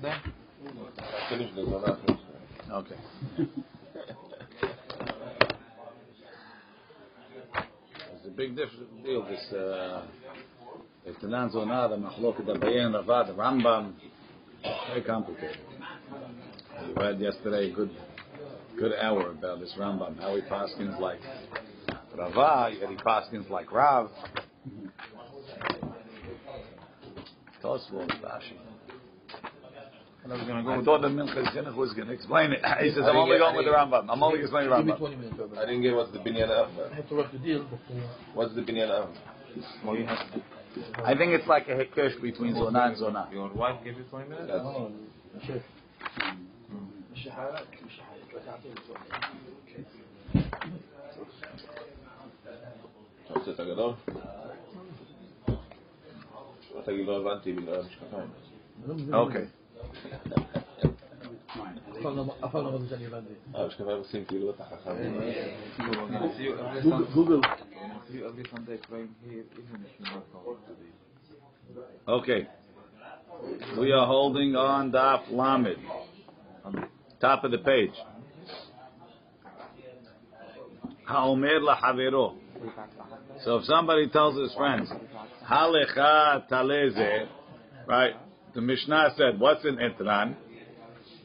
[0.00, 1.98] zona.
[2.72, 2.96] Okay.
[8.14, 8.70] It's a big diff-
[9.04, 10.02] deal, this, uh,
[11.06, 13.92] Etanan Zonah, the Mahloket Abayin, Ravad, Rambam,
[14.88, 15.58] very complicated.
[16.86, 17.90] We read yesterday a good,
[18.78, 21.20] good hour about this Rambam, how he paskins like
[22.16, 24.10] Rava, yet he paskins like Rav.
[27.62, 28.63] Tosfot, Rashi.
[30.24, 30.70] I going to
[31.92, 32.60] going to explain it.
[32.80, 34.06] He says, I'm only going with the Rambam.
[34.08, 34.86] I'm only explaining Rambam.
[34.86, 35.58] Give me 20 minutes.
[35.58, 36.70] I didn't get what's the Binyan Av.
[36.90, 37.66] I have to the deal.
[38.32, 39.10] What's the Binyan Av?
[41.04, 43.28] I think it's like a hekesh between Zona and Zona.
[43.32, 44.50] Your wife gave you 20 minutes?
[59.12, 59.30] Oh,
[72.08, 72.46] Okay.
[73.78, 75.76] We are holding on Daf Lamed.
[77.20, 77.92] Top of the page.
[81.08, 82.36] Haomer lahavero.
[83.44, 84.90] So if somebody tells his friends,
[85.48, 87.28] Halecha taleze,
[87.86, 88.14] right?
[88.54, 90.36] the Mishnah said, what's in Itran?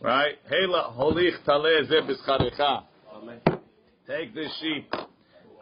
[0.01, 0.35] Right?
[0.49, 1.35] Hela holich.
[4.07, 4.93] Take this sheep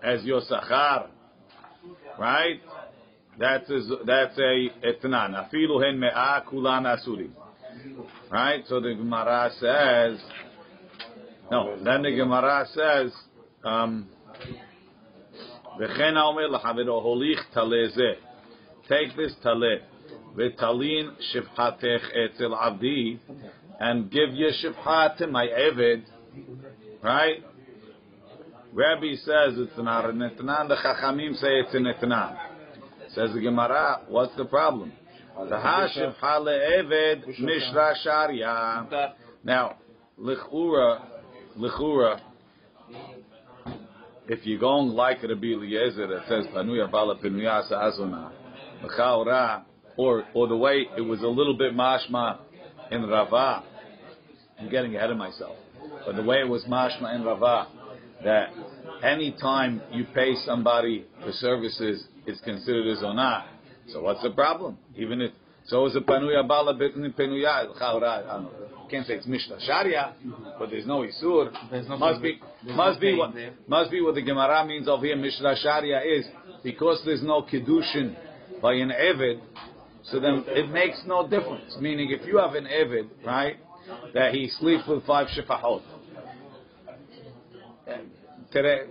[0.03, 1.07] as your sachar.
[2.19, 2.61] Right?
[3.39, 5.35] That's a, that's a etnan.
[5.35, 7.31] Afilu hen me'a kulan asurim.
[8.31, 8.63] Right?
[8.67, 10.19] So the Gemara says,
[11.51, 13.11] no, then the Gemara says,
[13.63, 14.07] um,
[18.89, 19.79] Take this tale."
[20.37, 23.19] V'talin etzel avdi,
[23.79, 26.03] and give your shivchat to my Eved.
[27.03, 27.43] Right?
[28.73, 30.67] Rabbi says it's not a netnan.
[30.67, 32.37] The Chachamim say it's a netnan.
[33.09, 34.91] Says the Gemara, what's the problem?
[35.35, 39.11] The hashivcha le'eved mishra sharia.
[39.43, 39.77] Now,
[40.19, 41.01] lichura,
[41.57, 42.19] lichura,
[44.27, 48.31] if you're going like Rabbi Eliezer it says, Panuya bala pinuya sa'azuna,
[48.83, 49.63] l'chaura,
[49.97, 52.39] or or the way it was a little bit mashma
[52.91, 53.63] in Rava.
[54.59, 55.57] I'm getting ahead of myself.
[56.05, 57.67] But the way it was mashma in Rava,
[58.23, 58.49] that
[59.03, 63.45] any time you pay somebody for services, it's considered a zonah.
[63.89, 64.77] So what's the problem?
[64.95, 65.31] Even if
[65.67, 68.23] so is a panuya bala bitni panuya chaura.
[68.23, 68.51] I don't know.
[68.89, 70.15] Can't say it's mishta sharia,
[70.57, 71.51] but there's no isur.
[71.69, 73.53] There's no must be must be what there.
[73.67, 75.17] must be what the Gemara means over here.
[75.17, 76.25] Mishra sharia is
[76.63, 78.15] because there's no kiddushin
[78.61, 79.41] by an eved.
[80.11, 81.75] So then it makes no difference.
[81.79, 83.57] Meaning, if you have an eved, right,
[84.13, 85.81] that he sleeps with five shifahot,
[88.51, 88.81] today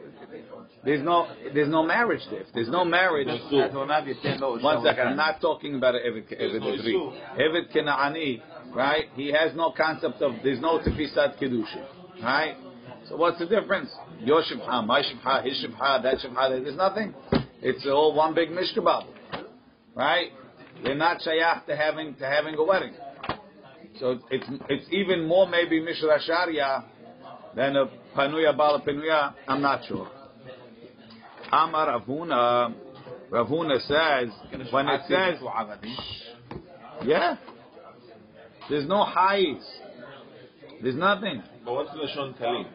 [0.84, 2.40] there's no there's no marriage there.
[2.42, 7.40] If there's no marriage, one second, I'm not talking about an Eved Eved Ivri.
[7.40, 8.42] Eved Kena'ani,
[8.74, 9.06] right?
[9.14, 12.56] He has no concept of there's no tefisat kedushin, right?
[13.08, 13.90] So what's the difference?
[14.20, 16.62] Your shibha, my shibha, his shibha, that shibha.
[16.62, 17.14] There's nothing.
[17.62, 19.06] It's all one big mishkabab,
[19.94, 20.30] right?
[20.82, 22.94] They're not shayach to having to having a wedding.
[23.98, 26.84] So it's it's even more maybe mishra sharia
[27.54, 29.34] than a panuya bala panuya.
[29.48, 30.08] I'm not sure.
[31.52, 32.74] Amar Ravuna,
[33.30, 34.30] Ravuna says
[34.70, 35.40] when it says
[37.04, 37.36] yeah,
[38.68, 39.62] there's no highs,
[40.82, 41.42] there's nothing.
[41.64, 42.64] But what's Lashon Talim?
[42.64, 42.70] Do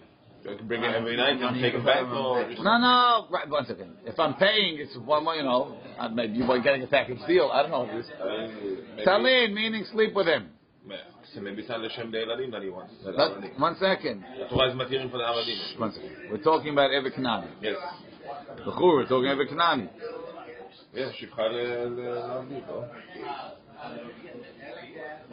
[0.50, 2.04] I can bring it every night and take it back.
[2.04, 3.28] No, no.
[3.30, 3.96] Right, one second.
[4.06, 5.36] If I'm paying, it's one more.
[5.36, 5.78] You know,
[6.14, 7.52] maybe you were getting a package deal.
[7.54, 7.88] I don't know.
[7.96, 10.50] This uh, talin meaning sleep with him.
[11.34, 12.94] So maybe that he wants.
[13.06, 14.26] That one second.
[14.50, 15.80] Torah is material for the Eladim.
[15.80, 16.12] One second.
[16.30, 17.48] We're talking about Eved Kena'ani.
[17.62, 17.76] Yes.
[18.58, 19.90] The Chur, we're talking Eved Kena'ani.
[20.94, 21.14] Yes,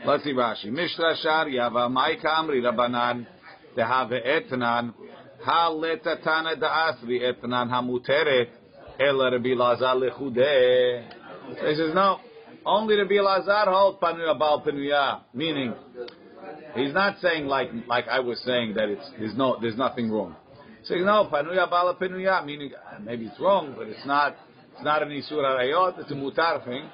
[0.07, 0.67] Let's see Rashi.
[0.67, 3.27] Mishra Sharia, Vamai Kamri, Rabbanan
[3.77, 4.95] rabanan dehave etnan
[5.45, 8.51] haletatana da'asri etnan hamuteret
[8.99, 11.05] ela Rabbi Lazar lechudeh.
[11.49, 12.21] He says no.
[12.67, 15.75] Only Rabbi Lazar hold panuya bal panuya, meaning
[16.75, 20.35] he's not saying like like I was saying that it's there's no there's nothing wrong.
[20.81, 22.73] He's saying no panuya bal panuya, meaning
[23.03, 24.37] maybe it's wrong, but it's not
[24.75, 26.01] it's not an isur arayot.
[26.01, 26.85] It's a mutar thing.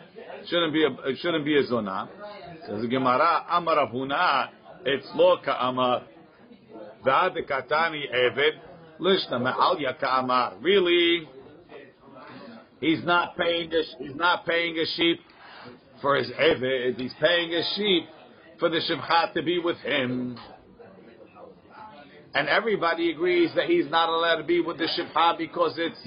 [0.43, 2.09] It Shouldn't be a it shouldn't be a zonah.
[2.67, 4.51] Says the Gemara, Amar Rav
[4.87, 6.03] it's lo ka'amar.
[7.05, 8.53] V'ad katani eved,
[9.01, 10.55] lishna me'al ya ka'amar.
[10.61, 11.29] Really,
[12.81, 15.21] he's not paying a, he's not paying a sheep
[16.01, 16.99] for his eved.
[16.99, 18.09] He's paying a sheep
[18.59, 20.39] for the Shivcha to be with him.
[22.35, 25.99] And everybody agrees that he's not allowed to be with the Shivcha because it's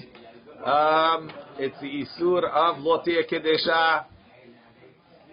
[0.66, 4.06] um, it's the Isur of Lotia Kedesha.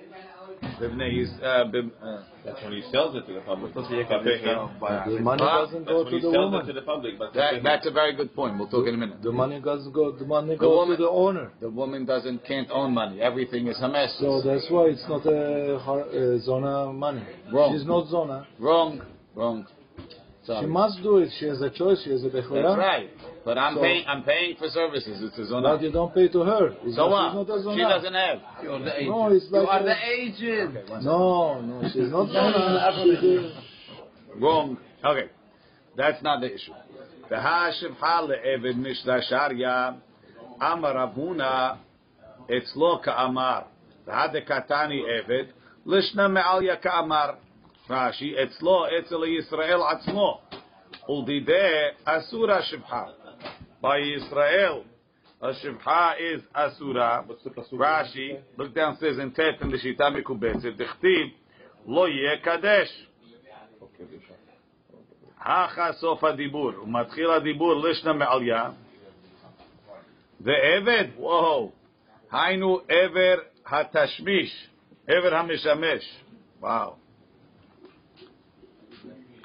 [0.02, 3.72] Bibnei, uh, bib, uh, That's when he sells it to the public.
[3.72, 6.66] Supposed to be Yekadeh by The money doesn't go to the woman.
[6.66, 7.18] to the public.
[7.18, 8.58] But that, that's a very good point.
[8.58, 9.22] We'll talk in a minute.
[9.22, 10.12] The money doesn't go.
[10.12, 11.52] The money The goes woman- to the owner.
[11.60, 13.20] The woman doesn't can't own money.
[13.20, 14.18] Everything is Hamas.
[14.18, 17.22] So that's why it's not a har- uh, zona money.
[17.52, 17.72] Wrong.
[17.76, 18.46] She's not zona.
[18.58, 19.00] Wrong,
[19.34, 19.66] wrong.
[20.46, 21.30] She must do it.
[21.38, 22.02] She has a choice.
[22.04, 23.08] She has a That's right.
[23.44, 24.04] But I'm So- paying.
[24.06, 25.22] I'm paying for services.
[25.22, 25.82] It's a But zona.
[25.82, 26.66] you don't pay to her.
[26.84, 27.48] It's So not, what?
[27.48, 27.74] Not.
[27.76, 28.40] She doesn't have.
[28.62, 29.08] You're the agent.
[29.16, 30.76] No, it's like you are a- the agent.
[30.76, 31.04] Okay.
[31.04, 32.92] No, no, she's not zona.
[33.04, 34.76] She's a- Wrong.
[35.04, 35.28] Okay,
[35.96, 36.74] that's not the issue.
[37.30, 39.94] The hashivha le'eved mishla sharia
[40.60, 41.78] amar avuna
[42.48, 43.64] etzlo ka'amar.
[44.04, 45.48] The hadekatani eved
[45.86, 47.36] lishna me'alya ka'amar.
[47.90, 50.40] רש"י, אצלו, אצל ישראל עצמו,
[51.08, 53.04] ולדידי אסור השבחה.
[53.80, 54.72] בישראל,
[55.42, 57.20] השבחה is אסורה.
[57.80, 61.28] רש"י, look down says in תפן לשיטה מקובצת, דכתיב,
[61.86, 63.06] לא יהיה קדש.
[65.40, 68.70] הכה סוף הדיבור, ומתחיל הדיבור לשנה מעליה,
[70.40, 71.72] ועבד, וואו,
[72.32, 73.34] היינו עבר
[73.66, 74.68] התשמיש,
[75.08, 76.20] עבר המשמש,
[76.60, 77.03] וואו.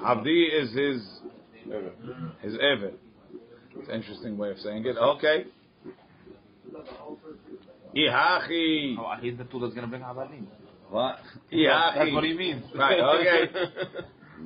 [0.02, 1.20] Avdi is his
[2.42, 2.94] his Evan.
[3.76, 4.98] It's an interesting way of saying it.
[4.98, 5.46] Okay.
[7.96, 8.96] Ihachi.
[9.00, 10.46] Oh, he's the tool that's going to bring Avadim.
[10.90, 11.18] What?
[11.52, 11.96] Ihachi.
[11.96, 12.64] That's what he means.
[12.76, 13.52] Right, okay.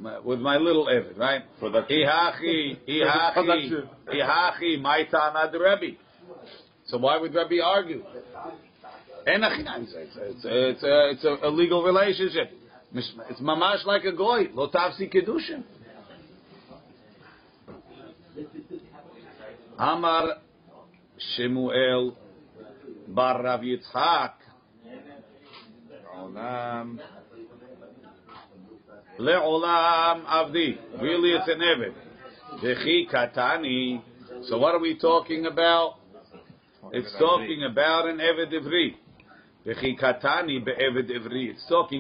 [0.24, 1.44] with my little Evan, right?
[1.62, 5.98] Ihachi, Ihachi, Ihachi, my Tanad Rebbe.
[6.88, 8.04] So why would Rebbe argue?
[9.26, 12.52] It's, it's, it's, a, it's a legal relationship.
[12.96, 14.50] It's mamash like a goy.
[14.54, 15.64] Lo tafsi kedushin.
[19.78, 20.42] Amar
[21.36, 22.16] Shemuel
[23.08, 24.34] bar Rav Yitzchak
[26.18, 27.00] Olam.
[29.20, 30.78] Le'olam avdi.
[31.02, 31.94] Really, it's an Evid.
[32.64, 34.02] V'chi katani.
[34.44, 35.96] So what are we talking about?
[36.92, 38.96] It's talking about an Eved Ivri.
[39.66, 41.10] V'chi katani be'Eved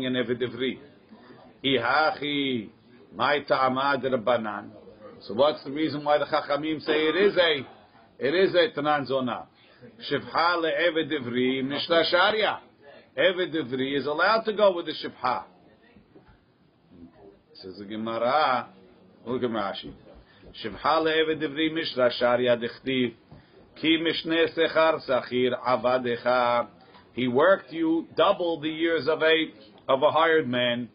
[0.05, 0.41] an Eved
[4.03, 4.69] rabbanan.
[5.21, 7.65] So what's the reason why the Chachamim say it is a,
[8.19, 9.45] it is a Tanan Zonah?
[10.11, 12.59] Shivha le'Eved Ivri mishla sharia.
[13.17, 15.43] Eved is allowed to go with the Shivha.
[17.61, 18.67] Says the Gemara,
[19.25, 19.93] look at Rashi.
[20.61, 21.41] Shivha le'eved
[22.57, 23.13] dechtiv.
[23.79, 26.67] Ki mishne sechar sachir avadecha.
[27.13, 29.45] He worked you double the years of a
[29.87, 30.89] of a hired man.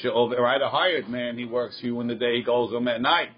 [0.00, 3.00] She'ov- Right, a hired man, he works you in the day, he goes home at
[3.00, 3.30] night.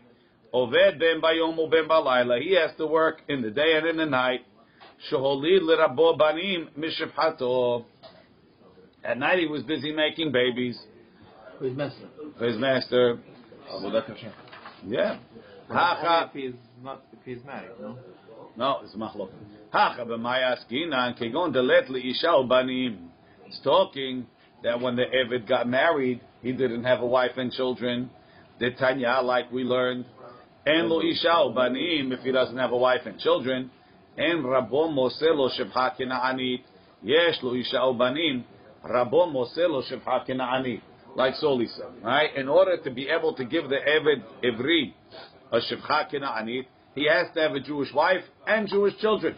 [0.52, 2.40] Oved ben bayom ben balayla.
[2.42, 4.40] He has to work in the day and in the night.
[5.10, 7.84] Sheholid l'rabo banim mishivhato.
[9.04, 10.78] At night he was busy making babies
[11.60, 12.08] With master.
[12.38, 13.18] for his master.
[14.86, 15.18] Yeah.
[15.68, 16.26] Only Hacha.
[16.28, 17.96] if he's not, if he's married, no?
[18.56, 19.30] No, it's machlok.
[19.72, 23.08] Hacha b'maya skinan kegon delet leisha ubanim.
[23.46, 24.26] It's talking
[24.62, 28.10] that when the Eved got married, he didn't have a wife and children.
[28.58, 30.04] The Tanya, like we learned,
[30.66, 33.70] and lo isha ubanim if he doesn't have a wife and children,
[34.16, 36.62] and rabo moselo shebha kena'anit.
[37.02, 38.44] Yesh lo isha ubanim,
[38.84, 40.82] rabo moselo shebha kena'anit.
[41.16, 42.34] Like Soli said, right?
[42.36, 44.94] In order to be able to give the Eved Ivri
[45.50, 49.36] a shebcha kena'anit, he has to have a Jewish wife and Jewish children.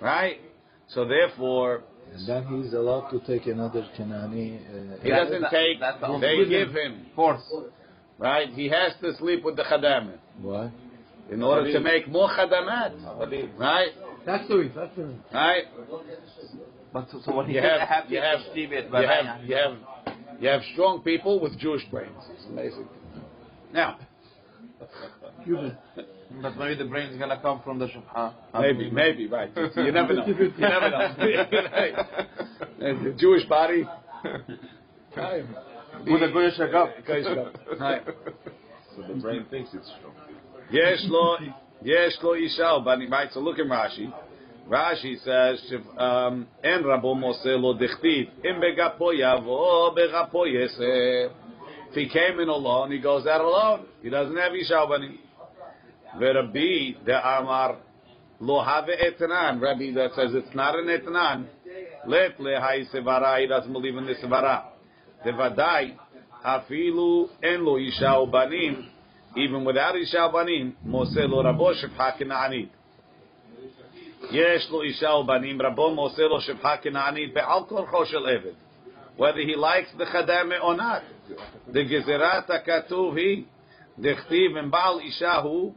[0.00, 0.40] Right?
[0.88, 1.82] So therefore,
[2.14, 4.60] And then he's allowed to take another Kenani.
[4.60, 7.06] Uh, he doesn't that- take, that's the they only- give him.
[7.16, 7.42] Force.
[8.18, 8.48] Right?
[8.50, 10.70] He has to sleep with the Khadamet Why?
[11.30, 13.58] in order to make more Khadamat.
[13.58, 13.90] Right?
[14.24, 15.64] That's the that's the Right?
[16.92, 18.90] But so, so what he You said, have, have you to have, achieve it, you
[18.90, 19.76] but have, you have,
[20.40, 22.22] you have strong people with Jewish brains.
[22.32, 22.88] It's amazing.
[23.72, 23.98] Now,
[26.42, 28.34] But maybe the brain is gonna come from the shubha.
[28.60, 29.50] maybe, maybe, right.
[29.76, 30.26] You never know.
[30.26, 31.14] You never know.
[32.80, 33.84] And the Jewish body.
[35.16, 35.44] Right.
[36.04, 36.92] With a goyish agap.
[38.94, 40.14] So the brain thinks it's strong.
[40.70, 41.36] Yes, lo,
[41.82, 43.06] yesh lo isha bani.
[43.08, 43.28] Right.
[43.32, 44.12] So look at Rashi.
[44.68, 45.62] Rashi says,
[45.96, 51.30] um, "En rabo mose lo dichtiv im begapo yavo begapo yese."
[51.88, 53.86] If he came in alone, he goes out alone.
[54.02, 55.20] He doesn't have isha bani.
[56.17, 57.77] V'Rabbi de Amar
[58.39, 59.61] lo have etnan.
[59.61, 61.45] Rabbi that says it's not an etnan.
[62.07, 63.39] Let le hay sevara.
[63.39, 64.65] He doesn't believe in the sevara.
[65.25, 65.95] Devadai,
[66.45, 68.89] Afilu en lo isha banim,
[69.37, 72.69] even without isha banim, Mose lo rabo shepha kena'anit.
[74.31, 78.53] יש לו אישה ובנים, רבו מוסר לו שפחה כנענית בעל כורחו של עבד.
[79.17, 81.33] Whether he likes the chadame or not.
[81.69, 83.43] דגזירת הכתוב היא,
[83.99, 85.73] דכתיב אם בעל אישה הוא,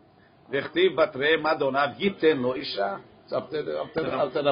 [0.51, 3.01] V'chtiv batre madonav yiten lo isha.
[3.31, 3.51] It's up.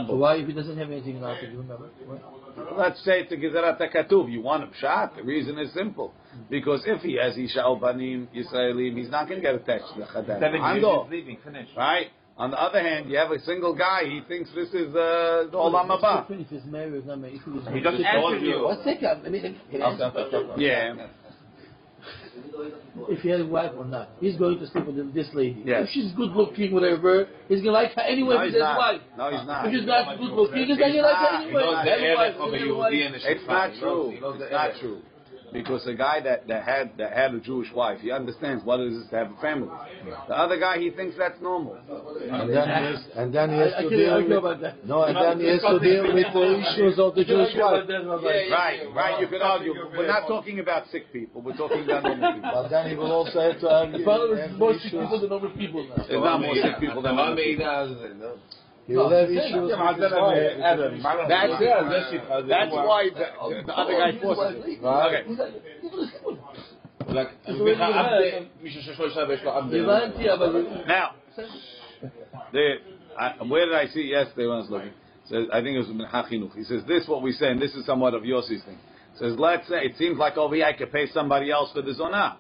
[0.10, 1.90] Why, if he doesn't have anything to do, remember?
[2.06, 2.78] What?
[2.78, 4.32] Let's say it's a Gezerat HaKatuv.
[4.32, 5.16] You want a shot.
[5.16, 6.14] The reason is simple.
[6.50, 10.06] Because if he has Isha Obanim, Yisraelim, he's not going to get attached to the
[10.06, 10.40] Chadar.
[10.40, 11.70] Seven years is leaving, Finish.
[11.76, 12.08] Right?
[12.38, 14.04] On the other hand, you have a single guy.
[14.06, 16.28] He thinks this is uh, the Olam Haba.
[17.74, 18.64] He doesn't answer you.
[18.64, 19.24] One second.
[19.24, 21.08] Let me, let yeah
[23.10, 24.10] if he has a wife or not.
[24.20, 25.62] He's going to sleep with this lady.
[25.66, 25.84] Yes.
[25.86, 28.36] If she's good looking, whatever, he's gonna like her anyway.
[28.36, 28.78] No, if he's he's his not.
[28.78, 29.02] wife.
[29.18, 29.66] No, he's not.
[29.68, 31.32] If she's not good looking, he's not He's gonna like not.
[31.32, 31.62] her He anyway.
[31.64, 34.12] knows the wife, of a Yehudi and a It's not true.
[34.12, 35.02] He knows the It's not true.
[35.54, 38.92] Because the guy that, that had that had a Jewish wife, he understands what it
[38.92, 39.70] is to have a family.
[40.28, 41.78] The other guy, he thinks that's normal.
[41.78, 45.48] And then he has, and then he has to deal with no, and then he
[45.48, 47.88] has to deal with the issues of the Jewish wife.
[48.52, 49.22] Right, right.
[49.22, 49.74] You can argue.
[49.98, 51.42] We're not talking about sick people.
[51.42, 52.52] We're talking about normal people.
[52.54, 54.04] But then he will also have to argue.
[54.58, 55.88] More sick people than normal people.
[55.88, 57.66] Not more sick people than normal people.
[57.66, 58.36] Uh,
[58.96, 59.10] no,
[62.48, 64.84] that's why the, uh, the other guy forces it.
[64.84, 65.24] Okay.
[70.88, 71.16] Now,
[72.54, 72.76] the,
[73.20, 74.92] I, where did I see yesterday when I was looking?
[75.30, 76.56] Says, I think it was Ben Hachinuch.
[76.56, 78.78] He says, this is what we say, and this is somewhat of Yossi's thing.
[79.20, 81.92] Says, let's say, it seems like over here I could pay somebody else for the
[81.92, 82.38] zonah.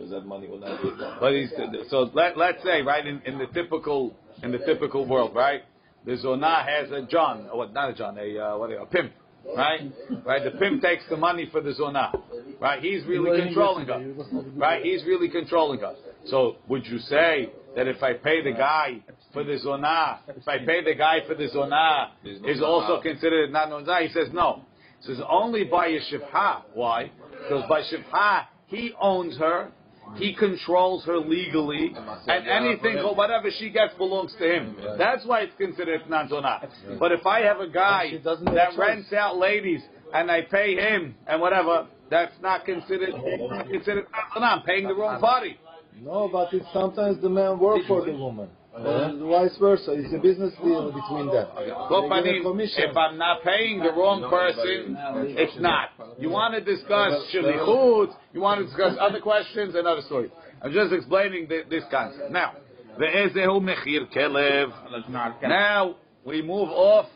[0.00, 1.18] Because that money will not be done.
[1.20, 1.52] But he's,
[1.90, 5.60] so let, let's say, right, in, in the typical, in the typical world, right,
[6.06, 9.12] the zonah has a John, or what, not a John, a, uh, what, a pimp,
[9.54, 9.92] right?
[10.24, 12.18] Right, the pimp takes the money for the zonah,
[12.58, 12.82] right?
[12.82, 14.26] He's really controlling us,
[14.56, 14.82] right?
[14.82, 15.96] He's really controlling us.
[16.28, 19.02] So would you say that if I pay the guy
[19.34, 23.52] for the zonah, if I pay the guy for the zonah, There's is also considered
[23.52, 24.06] not zonah?
[24.06, 24.64] He says no.
[25.02, 26.62] He says only by a shivha.
[26.72, 27.10] Why?
[27.42, 29.72] Because by shivha, he owns her,
[30.16, 31.94] he controls her legally,
[32.26, 34.76] and anything or whatever she gets belongs to him.
[34.98, 36.98] That's why it's considered non-zonah.
[36.98, 40.42] But if I have a guy She doesn't have that rents out ladies and I
[40.42, 44.06] pay him and whatever, that's not considered not considered.
[44.34, 45.58] I'm paying the wrong party.
[46.00, 48.48] No, but it's sometimes the man work for the woman.
[48.84, 49.92] Or vice versa.
[49.92, 51.48] It's a business deal between them.
[51.90, 54.96] Look, They I mean, if I'm not paying the wrong person,
[55.36, 55.90] it's not.
[56.18, 60.30] You want to discuss shlichut, you want to discuss other questions, another story.
[60.62, 62.30] I'm just explaining the, this concept.
[62.30, 62.54] Now,
[62.98, 65.10] ve'ezehu mechir kelev.
[65.42, 67.06] Now, we move off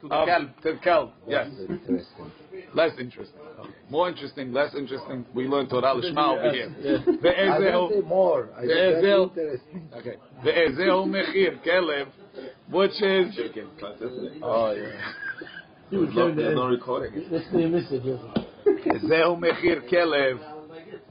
[0.00, 0.62] to the kelb.
[0.62, 1.10] To the kelb.
[1.26, 1.48] Yes.
[2.74, 3.40] Less interesting.
[3.88, 5.26] More interesting, less interesting.
[5.34, 6.70] We learn Torah Lishma over here.
[7.04, 8.04] The Ezel.
[8.06, 8.48] more.
[8.60, 9.30] The
[9.96, 10.16] Okay.
[10.44, 12.06] The Ezel Mechir Kelev,
[12.70, 13.38] which is.
[14.42, 15.12] Oh, yeah.
[15.90, 17.24] You would love to no recording.
[17.30, 18.02] Listen to message.
[18.64, 20.38] Ezel Mechir Kelev.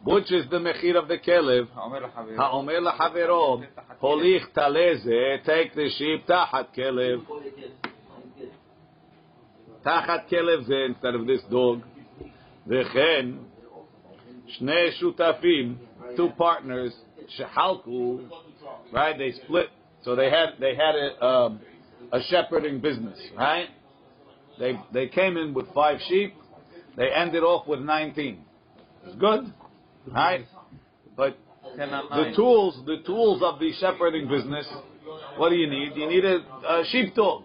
[0.03, 1.67] Which is the mechir of the kelev?
[1.73, 3.65] Ha'omer la'chavero,
[4.01, 7.21] holich taleze, take the sheep tahat kelev.
[9.82, 12.04] תחת כלב זה, instead of this dog.
[12.66, 13.26] וכן,
[14.46, 15.76] שני שותפים,
[16.16, 16.92] two partners,
[17.28, 18.18] שחלקו,
[18.92, 19.68] right, they split.
[20.02, 21.60] So they had, they had a, um,
[22.12, 23.68] a shepherding business, right?
[24.58, 26.34] They, they came in with five sheep,
[26.96, 28.38] they ended off with 19.
[29.06, 29.52] It's good,
[30.06, 30.46] right?
[31.16, 31.36] But
[31.76, 34.66] the tools, the tools of the shepherding business,
[35.36, 35.92] what do you need?
[35.96, 37.44] You need a, a sheepdog,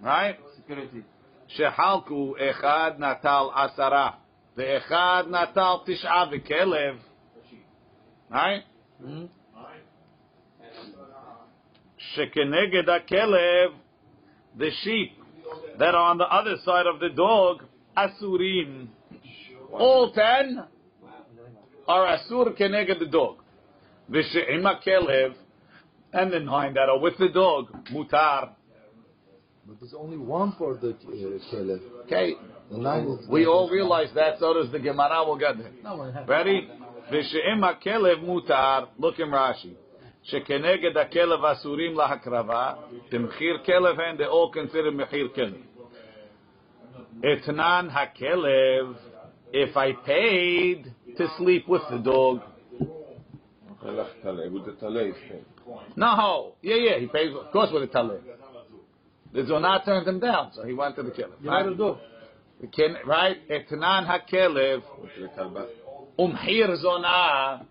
[0.00, 0.36] right?
[0.56, 1.02] security.
[1.50, 4.10] שחלקו אחד נטל עשרה
[4.56, 6.98] ואחד נטל תשעה וכלב,
[8.30, 8.62] right?
[11.98, 13.72] שכנגד הכלב,
[14.58, 15.12] the sheep
[15.78, 17.62] that are on the other side of the dog,
[17.96, 18.88] asurim.
[19.72, 20.64] All ten
[21.86, 23.42] are asur keneged the dog.
[24.10, 25.34] ושעם הכלב,
[26.12, 28.50] and the nine that are with the dog, mutar.
[29.66, 31.80] But there's only one for the uh, kelev.
[32.04, 32.34] Okay,
[32.70, 35.70] The nine is we all realize that, so does the Gemara, we'll get there.
[35.82, 36.28] No one has.
[36.28, 36.68] Ready?
[37.10, 39.74] ושעם הכלב מותר, look in Rashi,
[40.22, 42.72] שכנגד הכלב אסורים להקרבה,
[43.12, 45.54] במחיר כלב הם, they all consider מחיר כלב.
[47.32, 48.96] אתנן הכלב,
[49.52, 52.40] if I paid to sleep with the dog,
[53.82, 55.70] הלך טלה, הוא זה טלה, כן.
[55.96, 58.20] no, yeah, yeah, he pays, of course with a taler.
[59.33, 61.97] The zonah turned him down, so he went to the let him.
[62.71, 63.37] Can, right?
[63.49, 64.83] Etnan hakelev
[66.19, 67.65] umhir zona.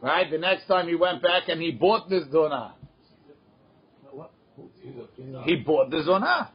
[0.00, 0.30] Right?
[0.30, 2.74] The next time he went back and he bought this zona.
[5.44, 6.50] He bought the zona.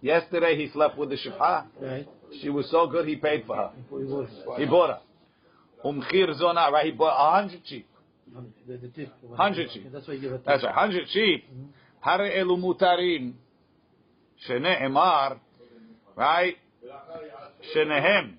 [0.00, 1.66] Yesterday he slept with the shifha.
[1.80, 2.08] Right.
[2.40, 3.70] She was so good he paid for her.
[4.58, 5.00] He bought her.
[5.84, 6.86] Umchir zona, right?
[6.86, 7.88] He bought a hundred sheep.
[8.66, 9.36] the, the.
[9.36, 9.90] Hundred sheep.
[9.92, 10.40] That's why you give a.
[10.44, 11.44] That's right, hundred sheep.
[11.52, 11.66] Mm-hmm.
[12.00, 13.32] Hare elu mutarim.
[14.48, 15.38] Shene'emar,
[16.14, 16.56] right?
[17.74, 18.34] Shenehem.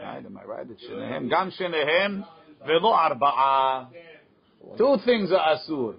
[0.00, 0.66] Right, am I right?
[0.66, 1.28] Shenehem.
[1.28, 2.24] Gam Shenehem
[2.66, 3.88] velo arba'a.
[4.76, 5.94] Two things are asur.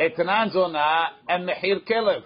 [0.00, 2.22] Etnan zona and mechir kelev.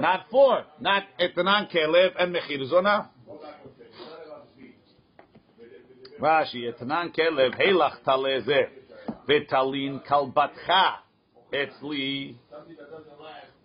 [0.00, 0.64] Not four.
[0.80, 3.10] Not etnan kelev and mechir zona.
[6.20, 8.68] Rashi, etnan kelev, heilach taleze,
[9.28, 10.96] vetalin kalbatcha,
[11.52, 12.36] etzli,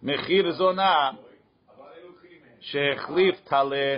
[0.03, 1.11] מחיר זונה
[2.59, 3.97] שהחליף טלה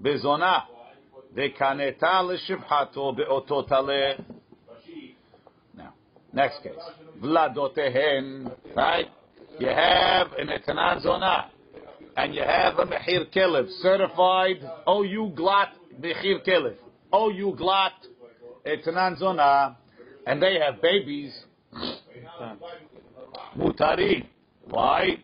[0.00, 0.58] בזונה
[1.34, 3.64] וקנתה לשבחתו באותו
[5.76, 5.92] Now,
[6.32, 6.74] Next case.
[7.20, 9.08] Vladotehen, right?
[9.58, 11.50] You have an etanat zona,
[12.16, 16.76] and you have a mehir kelev, certified OU glatt mehir kelev,
[17.12, 17.98] OU glatt
[18.64, 19.76] etanat zona,
[20.26, 21.32] and they have babies.
[23.57, 24.25] Mutari.
[24.69, 25.17] Why?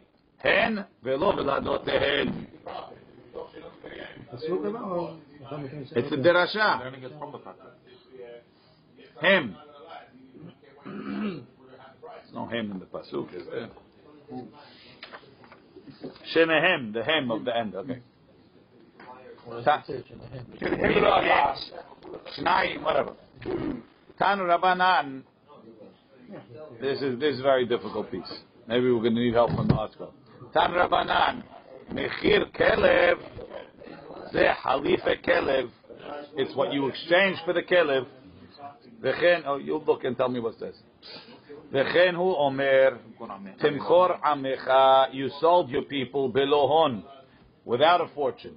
[0.44, 2.28] הן ולא ולדותיהן.
[4.32, 5.10] פסוק הבא או...
[5.96, 6.80] It's a derasha.
[6.80, 7.74] Learning it from the pattern.
[9.22, 9.56] Him.
[10.86, 13.70] There's no him in the pasuk, is there?
[16.34, 17.76] Shenehem, the hem of the end.
[17.76, 18.00] Okay.
[19.66, 19.84] Ta-
[22.38, 23.14] Shnai, whatever.
[24.20, 25.24] Tan Rabbanan.
[26.81, 28.33] This is this is a very difficult piece.
[28.67, 30.15] Maybe we're going to need help from the article.
[30.53, 31.43] Tan Rabbanan.
[31.93, 33.19] Mechir kelev.
[34.33, 35.71] Ze halife kelev.
[36.37, 38.07] It's what you exchange for the kelev.
[39.03, 40.75] V'chen, oh, you look and tell me what it says.
[41.73, 42.99] V'chen hu omer,
[43.63, 47.03] timchor amecha, you sold your people belohon,
[47.65, 48.57] without a fortune.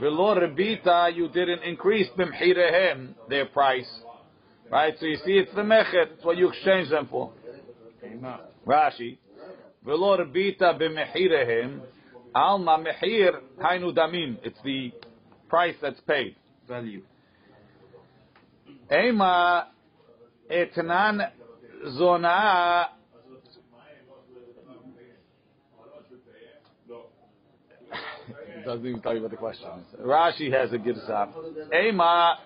[0.00, 3.90] V'lo rebita, you didn't increase b'mchirehem, their price.
[4.70, 7.32] Right, so you see it's the mechet, it's what you exchange them for.
[8.64, 9.18] Rashi,
[9.84, 11.80] v'lo rebita b'mechirehem,
[12.32, 14.92] alma mechir hainu damim, it's the
[15.48, 16.36] price that's paid.
[16.68, 17.02] Value.
[18.92, 19.68] Ema
[20.48, 21.32] etnan
[21.96, 22.90] zona.
[28.56, 30.00] It doesn't even tell you what the question is.
[30.00, 31.28] Rashi has a girsa.
[31.74, 32.38] Ema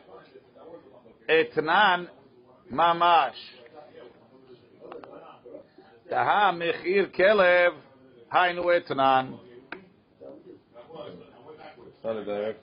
[1.29, 2.09] etnan
[2.73, 3.43] mamash.
[6.11, 7.75] Taha mechir kelev
[8.33, 9.39] hainu etnan.
[12.05, 12.55] Not a.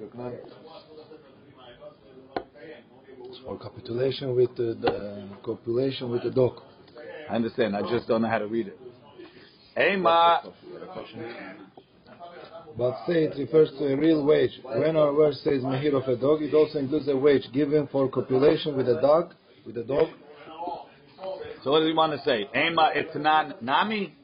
[3.45, 6.61] Or capitulation with the, the copulation with the dog.
[7.29, 7.75] I understand.
[7.75, 8.79] I just don't know how to read it.
[9.77, 10.43] Ema
[12.77, 14.51] But say it refers to a real wage.
[14.63, 18.09] When our verse says mahir of a dog, it also includes a wage given for
[18.09, 19.33] copulation with a dog,
[19.65, 20.07] with a dog.
[21.63, 22.49] So what does he want to say?
[22.55, 24.15] Ema etnan nami?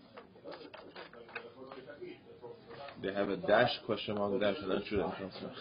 [3.02, 5.52] They have a dash question mark dash and answer.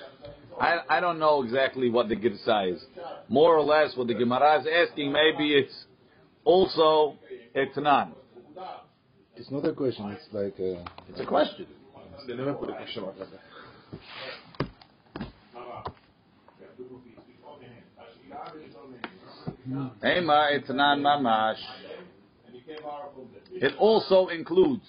[0.58, 2.82] I, I don't know exactly what the Girsa is.
[3.28, 5.84] More or less what the Gemara is asking, maybe it's
[6.44, 7.16] also
[7.54, 8.12] etnan.
[9.36, 10.10] It's not a question.
[10.12, 11.66] It's like a, It's a question.
[12.26, 13.42] They never put a question mark like that.
[20.04, 21.58] Ema etnan mamash.
[23.52, 24.86] It also includes.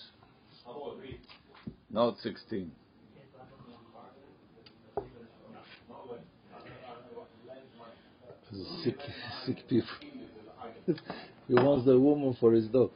[1.90, 2.72] Note 16.
[8.84, 8.98] sick,
[9.46, 9.90] sick people.
[11.48, 12.92] he wants the woman for his dog.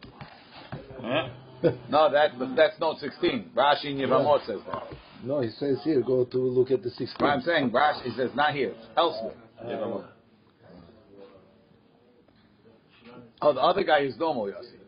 [1.89, 3.51] No, that, but that's note 16.
[3.55, 4.83] Rashi in Yevamot says that.
[5.23, 7.15] No, he says here, go to look at the 16.
[7.19, 9.35] But I'm saying Rashi says not here, elsewhere.
[9.63, 10.01] Uh,
[13.41, 14.81] oh, the other guy is normal, Yossi.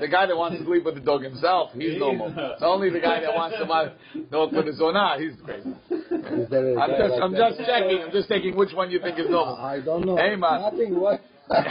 [0.00, 2.32] The guy that wants to sleep with the dog himself, he's normal.
[2.36, 3.92] It's only the guy that wants to buy
[4.30, 5.70] dog for the zona, he's crazy.
[5.90, 8.02] Is there a I'm just, like I'm just checking.
[8.02, 9.56] I'm just taking which one you think is normal.
[9.56, 10.16] I don't know.
[10.16, 10.62] Hey, man.
[10.62, 10.98] Nothing.
[10.98, 11.20] What?
[11.50, 11.62] I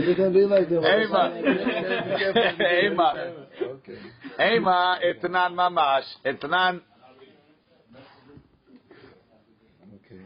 [0.00, 0.88] didn't realize there was.
[2.58, 3.34] Hey, man.
[3.62, 3.98] Okay.
[4.56, 6.80] Ema etnan mamash etnan
[9.94, 10.20] Okay.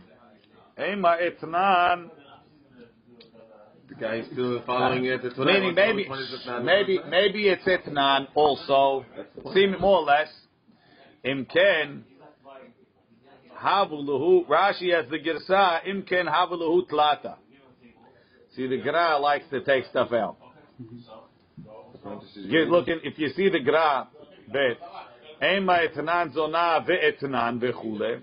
[0.93, 2.11] ema etnan.
[3.89, 5.25] The guy is still following it.
[5.25, 9.05] It's what Meaning maybe Which one is maybe maybe it's etnan also.
[9.53, 10.29] Seem more or less.
[11.25, 12.05] Imken
[13.63, 15.81] Rashi has the girsa.
[15.87, 17.37] Imken Havuluhu Tlata.
[18.57, 20.37] See, the Gra likes to take stuff out.
[22.51, 23.01] Get looking.
[23.05, 24.09] If you see the Gra,
[24.53, 24.79] bet.
[25.43, 28.21] Ema etnan zona ve'etnan vechule.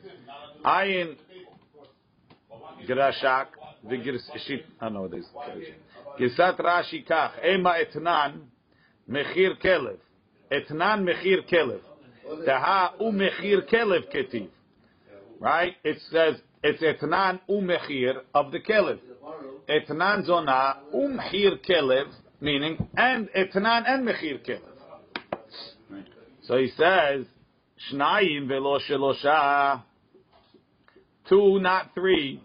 [0.65, 1.15] Ayin
[2.87, 3.47] grashak
[3.85, 4.63] v'girshit.
[4.81, 5.25] I know this.
[6.19, 7.31] Girsat Rashi kach.
[7.43, 8.41] Ema etnan
[9.09, 9.97] mechir kelev.
[10.51, 11.81] Etnan mechir kelev.
[12.45, 14.49] Taha u mechir kelev ketiv.
[15.39, 15.73] Right?
[15.83, 18.99] It says it's etnan u mechir of the kelev.
[19.69, 22.07] Etnan zona u mechir kelev,
[22.41, 24.61] meaning and etnan and mechir kelev.
[26.43, 27.25] So he says,
[27.91, 29.83] Shnayim velo shelosha.
[31.29, 32.41] Two, not three.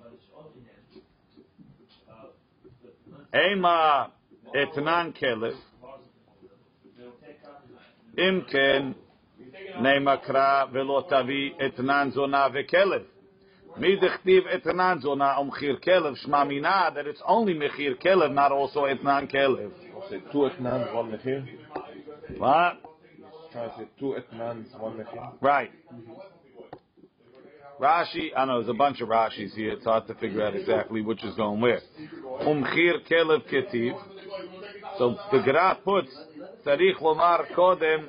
[3.35, 4.11] Ema
[4.55, 5.57] etnan kelev.
[8.19, 8.95] Imken
[9.81, 13.03] nemakra velo tavi etnan zona vekelev.
[13.79, 16.17] Midechtiv etnan zona umchir kelev.
[16.25, 19.71] Shma mina that it's only mechir kelev, not also etnan kelev.
[20.31, 21.47] Two etnans, one mechir.
[22.39, 22.81] What?
[23.99, 25.33] Two etnans, one mechir.
[25.41, 25.71] Right.
[27.81, 29.73] Rashi, I know there's a bunch of Rashis here.
[29.73, 31.81] It's hard to figure out exactly which is going where.
[32.43, 33.99] Umchir kelev ketiv.
[34.99, 36.15] So the Gra puts
[36.65, 38.09] tzarich lomar kodem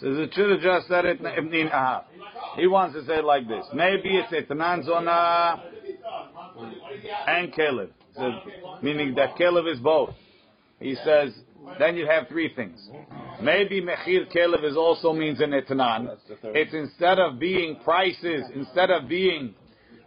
[0.00, 1.72] it should have just said it Ahab.
[1.72, 3.64] Uh, he wants to say it like this.
[3.72, 5.62] Maybe it's etnan zona
[7.26, 7.90] and Caleb.
[8.16, 8.32] So,
[8.82, 10.10] meaning that Caleb is both.
[10.80, 11.32] He says,
[11.78, 12.88] then you have three things.
[13.40, 16.16] Maybe mechir Caleb is also means an etnan.
[16.44, 19.54] It's instead of being prices, instead of being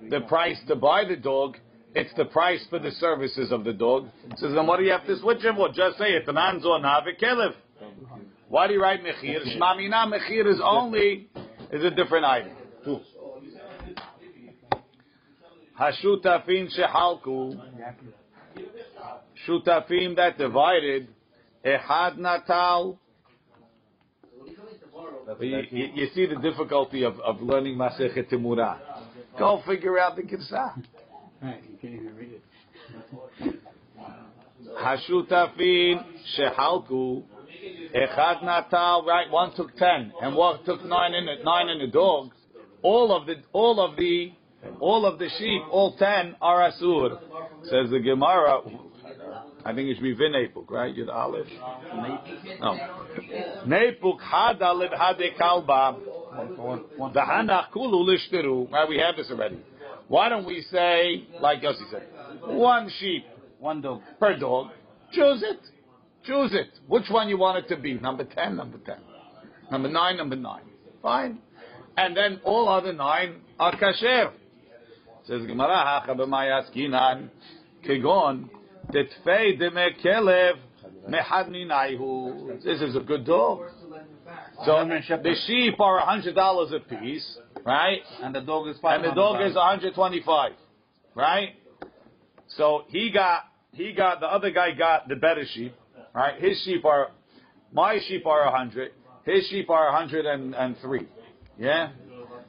[0.09, 1.57] the price to buy the dog,
[1.93, 4.07] it's the price for the services of the dog.
[4.37, 5.57] Says, then what do you have to switch him?
[5.57, 7.53] Well, just say zona v'kelev.
[8.47, 9.57] Why do you write mechir?
[9.57, 11.29] Shmamina mechir is only
[11.71, 12.51] is a different item.
[15.79, 17.59] Hashutafin shehalku.
[19.47, 21.07] Shutafim that divided.
[21.65, 22.99] Ehad natal.
[25.39, 28.77] You, you see the difficulty of, of learning Masechet Timurah.
[29.37, 30.83] Go figure out the Girsah.
[31.41, 32.43] Right, you can't even read it.
[34.79, 36.05] Hashutafin
[36.37, 37.23] shehalku.
[37.95, 39.29] Echad natal, right?
[39.29, 42.31] One took ten, and one took nine in it, nine in the dog.
[42.81, 44.31] All of the, all of the,
[44.79, 47.19] all of the sheep, all ten are asur.
[47.63, 48.61] Says the Gemara.
[49.63, 50.95] I think it should be vinepuk, right?
[50.95, 51.47] Yud aleph.
[52.59, 52.77] No.
[53.67, 55.97] Nepuk had aleph hade kalba.
[56.33, 58.71] V'hanach kulu lishtiru.
[58.71, 58.87] Right?
[58.87, 59.59] We have this already.
[60.07, 62.07] Why don't we say, like Yossi said,
[62.43, 63.25] one sheep,
[63.59, 64.01] One dog.
[64.19, 64.71] per dog.
[65.13, 65.59] Choose it.
[66.25, 66.79] Choose it.
[66.87, 67.93] Which one you want it to be?
[67.95, 68.95] Number 10, number 10.
[69.71, 70.61] Number 9, number 9.
[71.01, 71.39] Fine.
[71.97, 74.31] And then all other nine are kasher.
[75.25, 77.29] Says Gemara, hacha b'mayaskinan,
[77.87, 78.49] kegon,
[78.91, 80.53] tetfei deme kelev,
[81.09, 81.51] mehad.
[82.63, 83.61] This is a good dog.
[84.65, 84.85] So
[85.23, 88.01] the sheep are a hundred dollars a piece, right?
[88.21, 89.01] And the dog is five.
[89.01, 90.51] and the dog is 125,
[91.15, 91.49] right?
[92.47, 95.73] So he got he got the other guy got the better sheep,
[96.13, 96.41] right?
[96.41, 97.11] His sheep are
[97.71, 98.91] my sheep are a 100,
[99.25, 101.07] his sheep are 103,
[101.57, 101.91] yeah.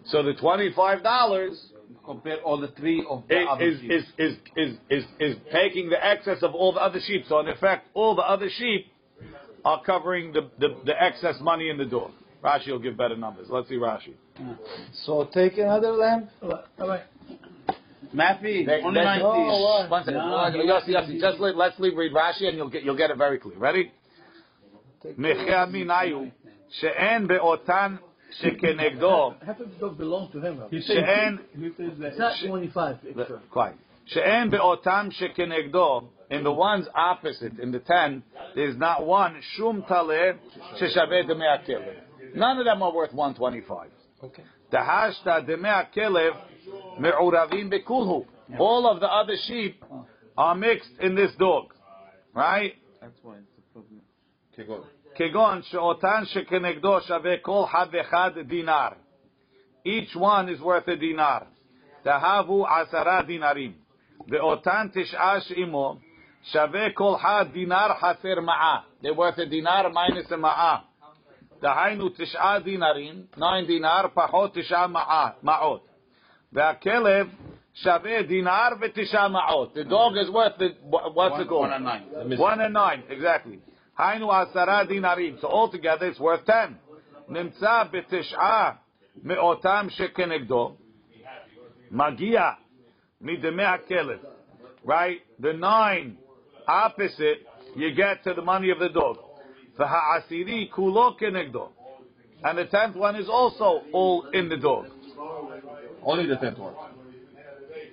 [0.06, 1.72] So the 25 dollars
[2.04, 3.90] Compare all the three of the other is, sheep.
[3.90, 7.24] is, is, is, is, is taking the excess of all the other sheep.
[7.28, 8.92] So in effect, all the other sheep
[9.64, 12.10] are covering the, the, the excess money in the door.
[12.42, 13.46] Rashi will give better numbers.
[13.48, 14.14] Let's see Rashi.
[15.04, 16.30] So take another lamp.
[16.42, 17.02] All right.
[18.14, 19.24] Mappy, only 90.
[19.24, 20.18] Oh, One second.
[20.18, 20.80] No, no,
[21.20, 23.56] just let, let's leave read Rashi and you'll get, you'll get it very clear.
[23.56, 23.92] Ready?
[25.18, 26.30] Mechia minayu,
[26.80, 27.98] she'en be'otan
[28.40, 29.42] she'kenegdo.
[29.44, 30.60] Half of the dog belongs to him.
[30.70, 30.98] He says.
[31.56, 33.40] It's not 25 extra.
[33.50, 33.76] Quiet.
[34.05, 38.21] שאין באותן שכנגדו in the ones opposite in the ten
[38.55, 40.31] there's not one שום טלה
[40.75, 41.93] ששווה דמי הכלב
[42.33, 43.89] none of them are worth 125
[44.23, 44.41] Okay.
[44.71, 46.33] דהשתא דמי הכלב
[46.97, 49.83] מעורבים בכולהו All of the other sheep
[50.37, 51.73] are mixed in this dog,
[52.33, 52.75] right?
[53.01, 54.01] That's why it's a problem.
[54.53, 54.81] כגון.
[55.15, 58.89] כגון שאותן שכנגדו שווה כל אחד ואחד דינר.
[59.85, 61.43] Each one is worth a dinar.
[62.03, 63.73] תהבו עשרה דינרים.
[64.27, 65.97] ואותן תשעה שעמו
[66.43, 68.79] שווה כל אחד דינר חסר מעה.
[69.03, 70.77] They're worth a dinar minus a מעה.
[71.61, 75.87] דהיינו תשעה דינרים, 9 דינר פחות תשעה מעה, מעות.
[76.53, 77.27] והכלב
[77.73, 79.77] שווה דינר ותשעה מעות.
[79.77, 80.69] The dog is worth, the,
[81.13, 81.69] what's it called?
[81.69, 82.03] One and nine.
[82.13, 82.43] The missing.
[82.43, 83.57] One and nine, exactly.
[83.97, 85.35] היינו עשרה דינרים.
[85.41, 86.73] So altogether it's worth ten.
[87.27, 88.71] נמצא בתשעה
[89.23, 90.75] מאותם שכנגדו,
[91.91, 92.49] מגיע
[93.21, 94.19] מדמי הכלב.
[94.85, 95.19] Right?
[95.39, 96.17] The nine
[96.67, 99.17] opposite, you get to the money of the dog.
[99.77, 101.69] והעשירי כולו כנגדו.
[102.43, 104.85] And the tenth one is also all in the dog.
[106.03, 106.73] Only the tenth one.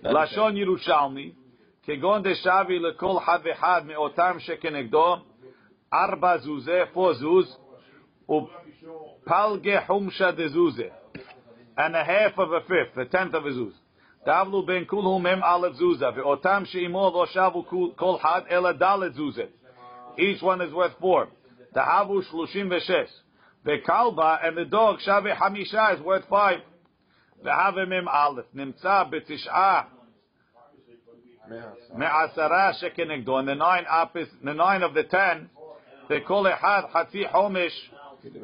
[0.02, 1.32] That's לשון ירושלמי,
[1.82, 5.16] כגון דשבי לכל אחד ואחד מאותם שכנגדו,
[5.92, 7.58] ארבע זוזה, four זוז,
[8.30, 10.88] ופלגי חומשה דזוזה,
[11.78, 13.80] and a half of a fifth, a tenth of a זוז.
[14.25, 16.15] Tavlu ben kulhu mem aleph zuzah.
[16.15, 19.49] Ve'otam she'imo lo shavu kol had ela dalet zuzet.
[20.17, 21.29] Each one is worth four.
[21.73, 23.09] Tahavu shlushim ve'shes.
[23.65, 26.59] Ve'kalba and the dog shave hamisha is worth five.
[27.45, 28.45] Ve'have mem aleph.
[28.55, 29.85] Nimtza betish'ah.
[31.95, 33.39] Me'asara shekenegdo.
[33.39, 35.49] And the nine, opposite, the nine of the ten,
[36.09, 37.71] they call it had hatzi homish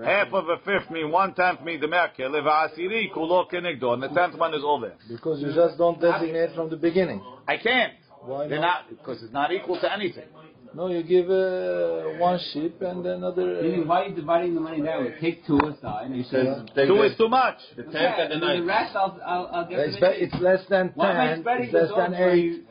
[0.03, 4.09] half of a fifth means one tenth means the merkel asiri kulo kenegdo, and the
[4.09, 4.93] tenth one is over.
[5.09, 7.21] Because you just don't designate from the beginning.
[7.47, 7.93] I can't.
[8.21, 8.89] Why They're not?
[8.89, 10.25] Because it's not equal to anything.
[10.73, 13.59] No, you give uh, one sheep and another.
[13.59, 15.21] Uh, why are you dividing the money that?
[15.21, 16.07] Take two aside.
[16.07, 16.85] And you yeah.
[16.85, 17.55] two is too much.
[17.77, 18.61] The tenth okay, and the ninth.
[18.61, 19.97] The rest, I'll, I'll, I'll give it's.
[20.01, 21.45] It's less than ten.
[21.47, 22.65] It's less than eight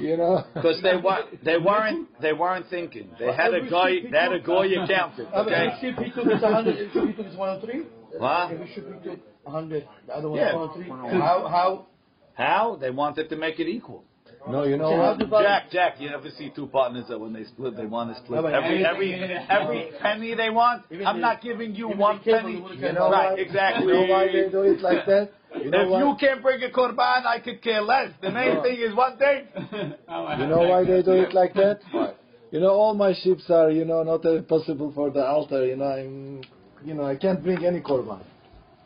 [0.00, 0.44] you- know.
[0.54, 3.10] Because they were, they weren't, they weren't thinking.
[3.18, 5.68] They had a guy, they had a guy uh, accountant, okay?
[5.82, 7.82] If he took it 100, if he took it 103,
[8.18, 8.52] What?
[8.52, 10.54] if he should be took 100, the other one Yeah.
[10.56, 11.20] 103.
[11.20, 11.86] How, how,
[12.34, 12.76] How?
[12.80, 14.04] They wanted to make it equal.
[14.48, 15.18] No, you know what?
[15.42, 18.42] Jack, Jack, you never see two partners that when they split, they want to split
[18.42, 20.84] No, every every every penny they want.
[21.04, 22.52] I'm not giving you one penny.
[22.54, 23.38] you would've You got- know Right, why?
[23.40, 23.86] exactly.
[23.86, 25.30] You know why they do it like that?
[25.62, 25.98] You know if why?
[26.00, 28.10] you can't bring a korban, I could care less.
[28.20, 29.46] The main thing is one thing.
[29.72, 31.80] You know why they do it like that?
[32.52, 35.66] You know, all my sheep are, you know, not possible for the altar.
[35.66, 36.42] You know, I'm,
[36.84, 38.20] you know, I can't bring any korban.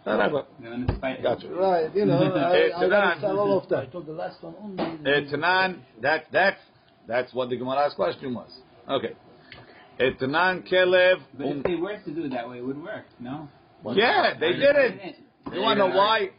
[0.04, 1.48] Gotcha.
[1.48, 3.90] Right, you know, I, It's I gotta an- sell all of I them.
[3.90, 4.82] told the last one only.
[5.04, 6.60] Etnan, that that's
[7.06, 8.50] that's what the Gemara's question was.
[8.88, 9.12] Okay.
[9.98, 11.20] Etnan kelev.
[11.36, 13.48] But if um, they were to do it that way, it would work, no?
[13.92, 15.16] Yeah, they did it.
[15.52, 16.30] You want to know why?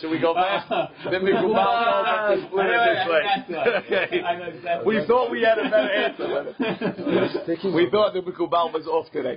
[0.00, 0.68] Should we go back?
[0.68, 3.22] The Mikubal told us to split it this way.
[3.82, 4.82] Okay.
[4.86, 7.42] We thought we had a better answer.
[7.42, 9.36] Sticking We thought the Mikubal was off today.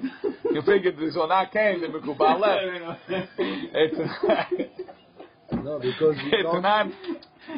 [0.51, 3.01] You figured this when I came, the Mikubal left.
[3.39, 3.97] It's
[5.63, 6.87] No, because you it's don't, not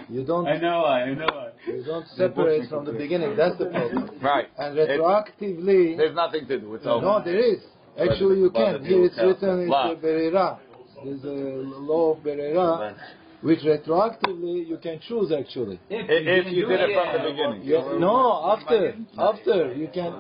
[0.10, 1.50] you don't, I know why, I know why.
[1.66, 3.36] you don't separate from the beginning.
[3.38, 4.10] That's the problem.
[4.22, 4.48] right.
[4.58, 6.76] And It's- retroactively, There's nothing to do.
[6.76, 7.06] It's over.
[7.06, 7.60] no, there is.
[8.00, 8.74] Actually, you can.
[8.84, 10.02] the Here it's written in counts.
[10.02, 10.60] the Berera.
[11.04, 12.96] There's a law of Berera,
[13.42, 15.80] which retroactively you can choose actually.
[15.90, 17.64] If, If didn't you did it it, from the beginning.
[17.64, 20.14] You- no, after, after you can.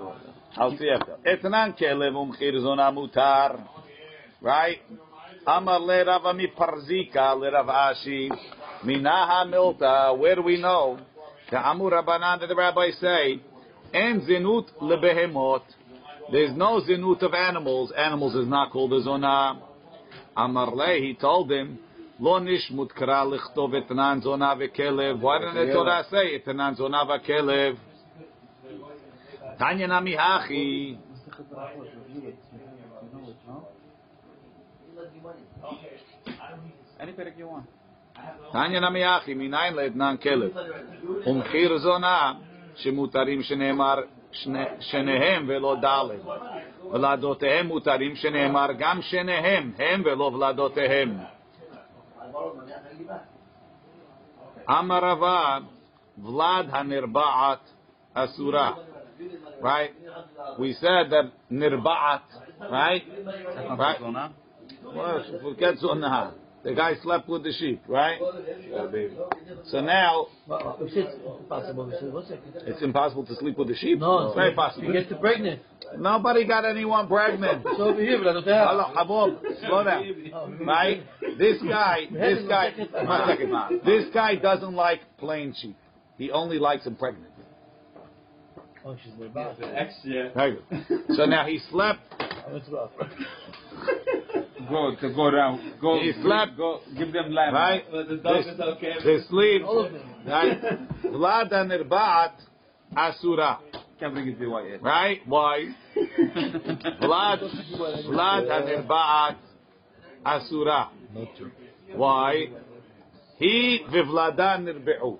[0.55, 1.15] I'll see after.
[1.25, 3.67] Etnan kelev umchir zona mutar.
[4.41, 4.77] Right?
[5.45, 8.29] Amar le Rava mi parzika le Rav Ashi.
[8.83, 10.17] Minaha milta.
[10.17, 10.99] Where do we know?
[11.49, 13.39] The Amur Rabbanan that the rabbis say,
[13.93, 15.61] En zinut lebehemot.
[16.31, 17.91] There's no zinut of animals.
[17.97, 19.59] Animals is not called a zona.
[20.36, 21.78] Amar le, he told him,
[22.20, 25.20] Lo nishmut kara lichtov etnan zona vekelev.
[25.20, 27.76] Why didn't the Torah say etnan zona vekelev?
[29.58, 30.98] Tanya nami hachi.
[37.00, 37.66] Any perek you want.
[38.52, 39.34] Tanya nami hachi.
[39.34, 40.52] Minayin le'etnan kelev.
[41.26, 42.32] ומחיר זונה
[42.76, 43.94] שמותרים שנאמר
[44.32, 46.08] שני- שניהם ולא ד'
[46.91, 51.17] ולדותיהם מותרים שנאמר גם שניהם הם ולא ולדותיהם.
[54.69, 55.57] אמר רבה
[56.23, 57.73] ולד הנרבעת
[58.13, 58.73] אסורה.
[59.61, 59.91] Right?
[60.59, 62.21] We said that נרבעת,
[62.59, 63.03] right?
[63.77, 63.99] Right?
[64.83, 65.23] Well.
[66.67, 68.19] The guy slept with the sheep, right?
[69.71, 71.85] So now Well, we impossible.
[71.85, 72.41] We said, what's it?
[72.65, 73.99] it's impossible to sleep with the sheep.
[73.99, 74.91] No, it's very You possible.
[74.91, 75.61] get pregnant.
[75.97, 77.63] Nobody got anyone pregnant.
[77.63, 78.67] So over here, but I don't have.
[78.67, 80.59] Hello, slow down.
[80.65, 81.03] Right?
[81.37, 82.73] This guy, this guy.
[83.85, 85.77] This guy doesn't like plain sheep.
[86.17, 87.31] He only likes them pregnant.
[88.85, 89.55] Oh, she's the back.
[89.61, 90.31] Extra.
[90.35, 90.57] Right.
[91.15, 91.99] So now he slept.
[94.69, 95.73] Go to go around.
[95.81, 95.99] Go.
[95.99, 96.57] He slept.
[96.57, 96.81] Go.
[96.97, 97.53] Give them lap.
[97.53, 97.83] Right?
[97.89, 98.93] But the They, is okay.
[99.03, 99.61] they sleep.
[100.25, 100.61] Right?
[101.03, 102.33] Vlad nirbaat
[102.95, 103.59] asura.
[103.99, 104.81] Can't bring it to white.
[104.81, 105.21] Right?
[105.25, 105.69] Why?
[107.01, 107.39] Vlad,
[108.05, 109.35] Vlad nirbaat
[110.25, 110.89] asura.
[111.95, 112.47] Why?
[113.37, 115.19] He vivlada nirbe'u.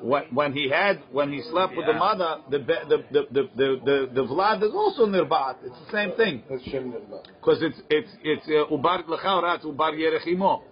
[0.00, 3.80] When, when he had, when he slept with the mother, the, the, the, the, the,
[3.84, 5.56] the, the Vlad is also nirbaat.
[5.64, 6.42] It's the same thing.
[6.48, 7.24] That's Shem Nirba.
[7.40, 10.62] Because it's, it's, it's, uh, ubar l'chaura, it's ubar yerechimo.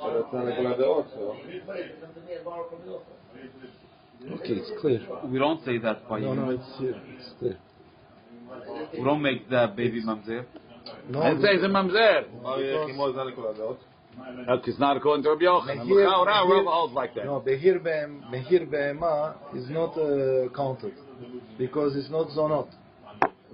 [0.00, 1.36] So that's not a Gladot, so.
[4.32, 5.00] Okay, it's clear.
[5.24, 6.40] We don't say that by No, you.
[6.40, 7.00] no, it's here.
[7.18, 7.58] It's clear.
[8.92, 10.44] We don't make the baby mamzer.
[11.08, 12.24] No, And says a mamzer.
[14.16, 14.48] Yeah, Chimo is not a Gladot.
[14.48, 15.86] Look, It's not according to Rabbi Yochanan.
[15.86, 17.24] Mehir- L'chaura, holds like that.
[17.24, 20.94] no, behir be'em, mehir be'ema is not uh, counted
[21.58, 22.68] because it's not zonot.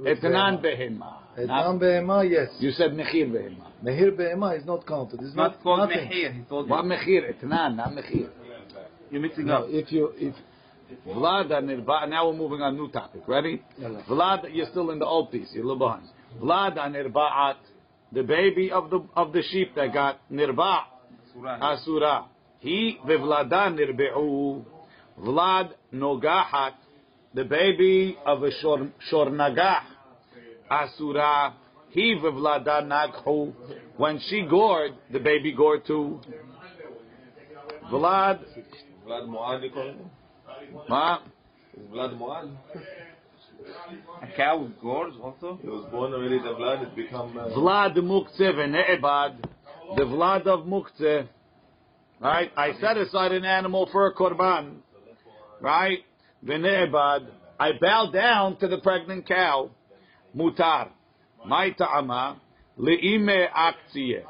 [0.01, 1.15] Etnan behema.
[1.39, 2.49] Etnan be'ema, yes.
[2.59, 3.67] You said mechir behema.
[3.85, 5.21] Mehir be'ema is not counted.
[5.21, 6.09] It's It's not not called nothing.
[6.09, 6.33] mehir.
[6.35, 6.91] He told What you.
[6.91, 7.35] mechir?
[7.43, 8.29] Etnan, not mechir.
[9.11, 9.67] You're mixing No, up.
[9.69, 10.35] if you if
[11.07, 13.23] Vlad and Now we're moving on a new topic.
[13.27, 13.63] Ready?
[14.09, 15.49] Vlad, you're still in the old piece.
[15.53, 16.09] You're a little behind.
[16.41, 17.57] Vlad and Nirbaat,
[18.17, 20.85] the baby of the of the sheep that got Nirba
[21.61, 22.25] Asura.
[22.25, 22.29] Ah,
[22.61, 24.65] he v'Vlada Nirbe'u.
[25.21, 26.73] Vlad Nogahat,
[27.35, 28.89] the baby of a shor,
[30.71, 31.23] Asura.
[31.23, 31.55] Ah,
[31.91, 33.53] he v'Vlada Naghu.
[33.99, 36.19] When she gored, the baby gored too.
[37.93, 38.41] Vlad,
[39.07, 39.63] Vlad Moad,
[40.89, 41.19] ma,
[41.93, 42.57] Vlad Moad?
[44.23, 45.59] A cow with gourds also.
[45.63, 47.37] He was born already, the Vlad, it become...
[47.37, 49.45] Uh, Vlad Mukze v'ne'ebad,
[49.97, 51.29] the Vlad of Mukze.
[52.21, 52.51] Right?
[52.57, 54.77] I set aside an animal for a korban.
[55.61, 55.99] Right?
[56.45, 57.29] V'ne'ebad.
[57.59, 59.71] I bow down to the pregnant cow.
[60.35, 60.89] Mutar.
[61.45, 62.41] My ta'ama.
[62.79, 64.23] Le'ime aktsiye.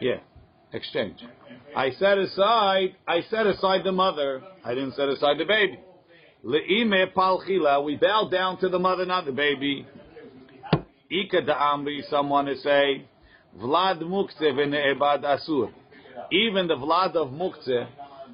[0.00, 0.18] Yeah.
[0.72, 1.24] Exchange.
[1.74, 4.42] I set aside, I set aside the mother.
[4.64, 5.78] I didn't set aside the baby.
[6.44, 7.84] Le'ime palchila.
[7.84, 9.86] We bow down to the mother, not the baby.
[11.10, 13.06] Ika da'amri, someone to say,
[13.58, 15.70] Vlad mukse v'ne'ebad asur.
[16.30, 17.86] Even the Vlad of mukse,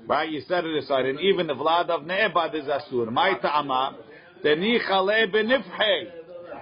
[0.07, 3.11] right, you set it aside, and even the Vlad of ne'ebad is asur.
[3.11, 3.97] My ta'ama,
[4.45, 6.11] teni chale benifhe.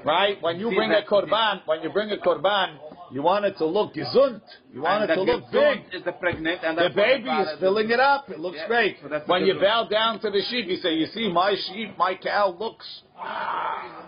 [0.04, 2.76] Right, when you bring a korban, when you bring a korban,
[3.12, 4.40] you want it to look gesund.
[4.72, 5.78] You want And it to look big.
[5.92, 8.30] Is the pregnant and The baby is filling it up.
[8.30, 8.96] It looks Yeah, great.
[9.02, 11.96] so that's when you bow down to the sheep, you say, "You see, my sheep,
[11.98, 14.06] my cow looks ah,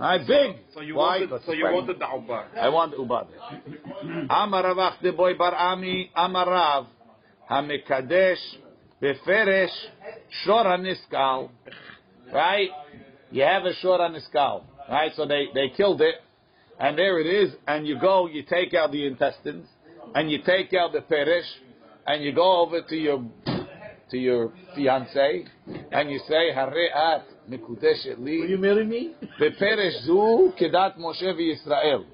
[0.00, 1.20] I big." So you Why?
[1.20, 2.46] wanted, so you wanted the ubar.
[2.56, 3.28] I want the ubad.
[4.28, 6.86] Amaravach de boy bar ami amarav
[7.50, 8.42] hamikadesh
[9.00, 9.70] beferesh
[10.44, 11.50] shor haniskal.
[12.32, 12.70] Right?
[13.30, 14.64] You have a shor haniskal.
[14.88, 15.12] Right?
[15.16, 16.16] So they, they killed it,
[16.78, 19.66] and there it is, and you go, you take out the intestines,
[20.14, 21.46] and you take out the perish,
[22.06, 23.24] and you go over to your
[24.10, 25.46] to your fiance,
[25.92, 28.40] and you say, "Hare at mikudeshet li.
[28.40, 29.14] Will you marry me?
[29.38, 32.04] The perish zu kedat Moshe Yisrael.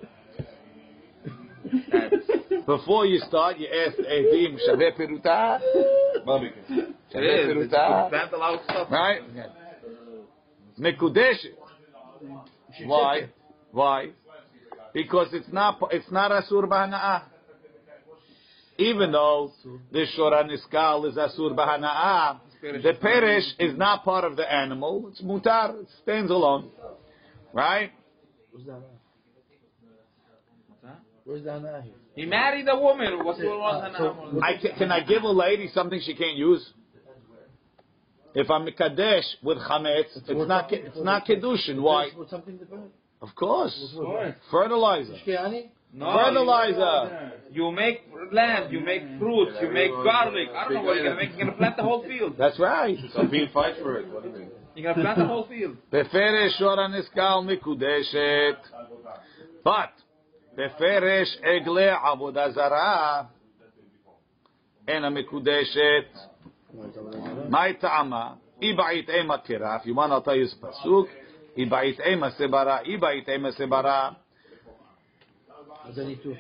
[2.67, 5.61] Before you start, you ask Edim Shaveh Peruta.
[7.13, 8.91] Shaveh Peruta.
[8.91, 9.21] Right?
[10.79, 11.55] Mikudeshet.
[12.87, 13.29] Why?
[13.73, 14.11] Why?
[14.93, 17.23] Because it's not it's not asur b'hana'ah.
[18.79, 19.53] Even though
[19.93, 22.41] the shora niskal is asur b'hana'ah,
[22.83, 25.09] the perish is not part of the animal.
[25.11, 25.81] It's mutar.
[25.81, 26.71] It stands alone.
[27.53, 27.91] Right?
[28.53, 28.83] Where's the Anah?
[31.25, 31.95] Where's the Anah here?
[32.17, 33.25] He married a woman.
[33.25, 33.93] What's going on?
[33.97, 36.69] so- I ca- can I give a lady something she can't use?
[38.35, 41.81] If I'm mikadesh with chametz, it's not ke- it's not kedushin.
[41.81, 42.11] Why?
[43.21, 43.93] With something different?
[43.93, 45.15] Of course, fertilizer,
[45.93, 47.33] No, fertilizer.
[47.51, 48.03] You, you make
[48.33, 50.49] land, you make fruits, you make garlic.
[50.55, 51.31] I don't know what you're gonna make.
[51.37, 52.37] You're gonna plant the whole field.
[52.39, 52.97] That's right.
[53.15, 54.51] So being fight for it, what do you mean?
[54.75, 55.77] You're gonna plant the whole field.
[55.93, 56.89] Beferish shora
[57.45, 58.57] mikudeshet,
[59.65, 59.93] but
[60.57, 63.29] beferish egle avodah zara
[64.89, 66.07] ena mikudeshet.
[67.51, 69.81] My ta'ama, ibait ema kira.
[69.81, 71.09] If you want, I'll tell you pasuk.
[71.57, 74.17] Ibait ema sebara, ibait ema sebara.
[75.83, 76.37] What do I need to?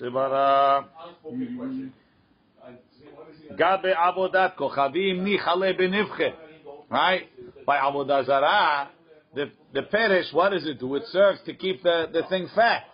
[0.00, 0.84] sebara.
[3.56, 6.34] Gabe avodat kochavim nichale benivche.
[6.90, 7.28] Right?
[7.66, 8.88] By avodah zarah,
[9.34, 10.94] the the perish, what does it do?
[10.94, 12.84] It serves to keep the, the thing fat.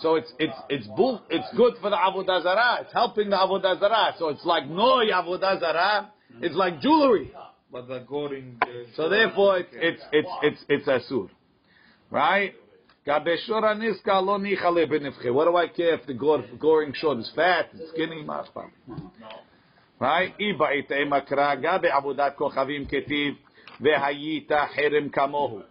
[0.00, 2.78] So it's it's it's bull, it's good for the avodah zarah.
[2.82, 4.14] It's helping the avodah zarah.
[4.18, 6.10] So it's like noy avodah zarah.
[6.40, 7.32] It's like jewelry.
[7.74, 8.60] But the goring.
[8.94, 11.28] So therefore, it's it's it's it's, it's asur,
[12.08, 12.54] right?
[13.04, 14.86] Gabeshora niska lo nichale.
[15.34, 18.70] What do I care if the gore, goring short is fat, it's skinny, mashpam.
[19.98, 20.32] Right?
[20.38, 23.36] Iba ite makra gabe avodat kochavim ketiv
[23.82, 25.64] vehayita herem kamohu.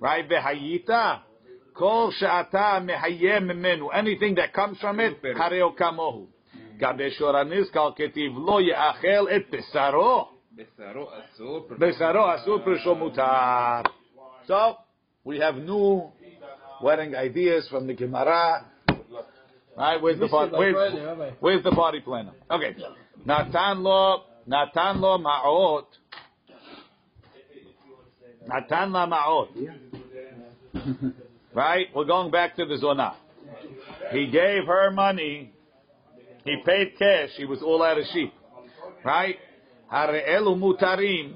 [0.00, 0.28] Right?
[0.28, 1.20] Vehayita
[1.72, 3.88] kol she'ata mehayem mimenu.
[3.94, 6.26] Anything that comes from it, hareo kamohu.
[6.78, 10.28] Niska ketiv lo ye'achel et besaro.
[10.56, 12.62] Besaro asur.
[12.62, 13.84] Prisho.
[14.46, 14.76] So,
[15.24, 16.10] we have new
[16.82, 18.66] wedding ideas from the Gemara.
[19.76, 20.52] Right, where's the party?
[20.54, 22.32] Where's, where's the party planner?
[22.50, 22.76] Okay,
[23.24, 25.86] Natan lo, Natan lo ma'ot.
[28.46, 29.48] Natan la ma'ot.
[31.54, 33.14] Right, we're going back to the zona.
[34.10, 35.52] He gave her money.
[36.46, 37.28] He paid cash.
[37.36, 38.32] He was all out of sheep.
[39.04, 39.36] Right?
[39.92, 41.34] Hare'elu mutarim.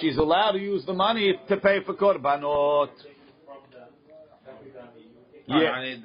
[0.00, 2.88] She's allowed to use the money to pay for korbanot.
[5.46, 5.96] Yeah.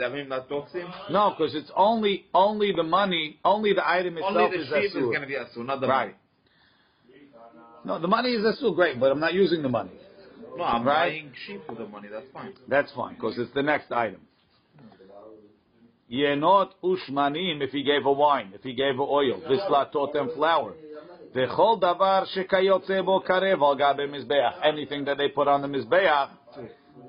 [1.09, 4.85] No, because it's only only the money, only the item itself only the is sheep
[4.85, 6.07] is going to be asur, not the right.
[6.07, 6.13] money.
[7.85, 9.91] No, the money is asu, great, but I'm not using the money.
[10.57, 11.09] No, I'm right?
[11.09, 12.09] buying sheep for the money.
[12.11, 12.53] That's fine.
[12.67, 14.21] That's fine because it's the next item.
[16.11, 20.73] Yenot ushmanim if he gave a wine, if he gave a oil, vislatot and flour.
[21.37, 24.55] V'chol davar shekayotze bo karev al gabe mizbeach.
[24.63, 26.29] Anything that they put on the mizbeach,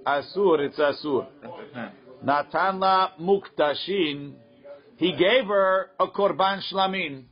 [0.06, 1.26] asur, it's asur.
[1.40, 1.68] That's it.
[1.74, 1.88] Huh.
[2.22, 4.34] Natan la muktashin.
[4.96, 7.24] He gave her a korban shlamim.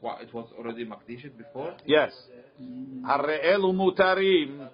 [0.00, 1.74] What, it was already makdishit before?
[1.84, 2.12] Yes.
[2.60, 4.68] Harre'elu mutarim.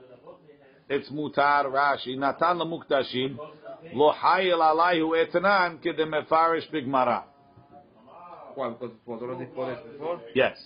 [0.89, 2.17] It's mutar Rashi.
[2.17, 3.37] Natan la muktashin.
[3.93, 7.25] Lo hayil alayhu etnan kedemefarish bigmara.
[8.55, 8.71] Why?
[8.71, 10.21] Because?
[10.35, 10.57] Yes.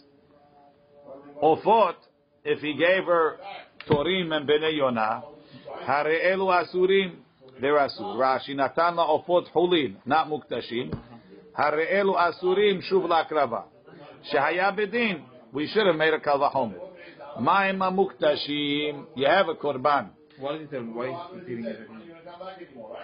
[1.42, 1.94] Ofot,
[2.44, 3.38] if he gave her
[3.88, 5.22] Torim and Bnei Yonah,
[5.84, 7.16] Hare'elu Asurim,
[7.60, 8.16] they're Asur.
[8.16, 10.98] Rashi, Natan Ofot Hulin, not Muktashim.
[11.58, 13.64] Hare'elu Asurim, Shuv Lakrava.
[14.32, 15.22] Shehaya Bedin,
[15.52, 16.80] we should have made a Kalvahomet.
[17.40, 20.10] Maima Muktashim, you have a Korban.
[20.38, 20.80] What is it?
[20.80, 21.88] Why is he repeating it?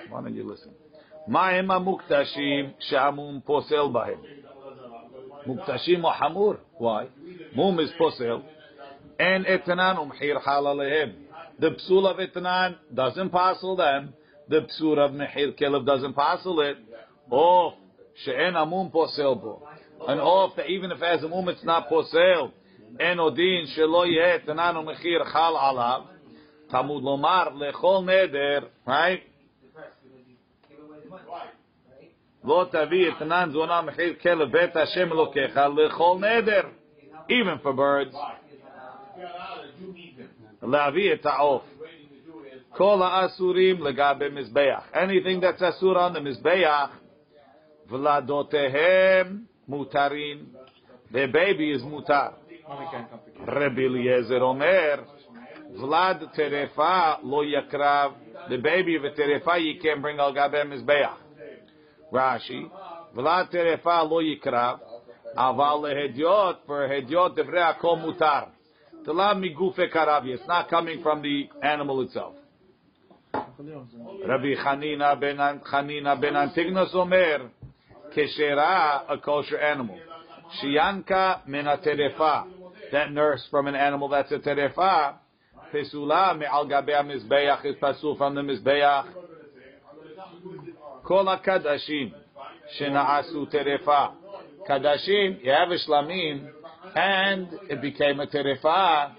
[0.09, 0.72] Why don't you listen?
[1.28, 4.18] Maima Muktashim, Shamun Posel Bahem
[5.47, 6.59] muktashim or hamur.
[6.78, 7.09] Why?
[7.55, 8.43] Mum is posel.
[9.18, 11.14] And etanan umhir halalehim.
[11.59, 14.14] The psul of etanan doesn't parcel them.
[14.49, 16.76] The psul of mehir kelib doesn't parcel it.
[17.30, 17.74] Off
[18.24, 19.66] she'en amum posel bo.
[20.09, 22.53] And off that even if it has a mum, it's not posel.
[23.01, 26.07] En odin shelo yeh etanan umhir hal alav.
[26.70, 28.66] Tamud lomar lechol neder.
[28.86, 29.22] Right?
[37.28, 38.14] Even for birds.
[44.95, 46.90] Anything that's אסור on the mizbeach.
[47.88, 50.47] Vladotehem mutarin.
[51.12, 52.34] The baby is mutar.
[53.47, 55.05] Rabbi Eliezer Omer.
[55.76, 58.14] Vlad terefa lo yakrav.
[58.49, 61.22] The baby of a terefa you can't bring al gabe mizbeach.
[62.12, 62.70] Rashi,
[63.16, 64.80] V'la terefa lo yikrav,
[65.36, 68.48] aval lehediot for hediot devrei akol mutar.
[69.04, 72.34] T'lam migufe karavi, it's not coming from the animal itself.
[73.34, 77.50] Rabbi Hanina ben Hanina ben Antigonus Omer,
[78.14, 79.98] keshera, a kosher animal.
[80.60, 82.46] Shianka mena terefa,
[82.92, 85.14] that nurse from an animal that's a terefa,
[85.72, 89.06] pesula me'al gabea mizbeach is pasul from the mizbeach.
[91.05, 92.12] Kol HaKadashim
[92.78, 94.12] Shena'asu Terefa.
[94.68, 96.48] Kadashim, you have a Shlamim,
[96.94, 99.12] and it became a Terefa.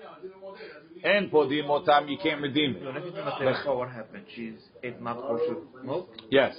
[1.04, 3.66] And Podim Otam, you can't redeem it.
[3.66, 4.24] What happened?
[4.34, 4.54] She's
[4.84, 6.10] ate not kosher milk?
[6.32, 6.56] Yes.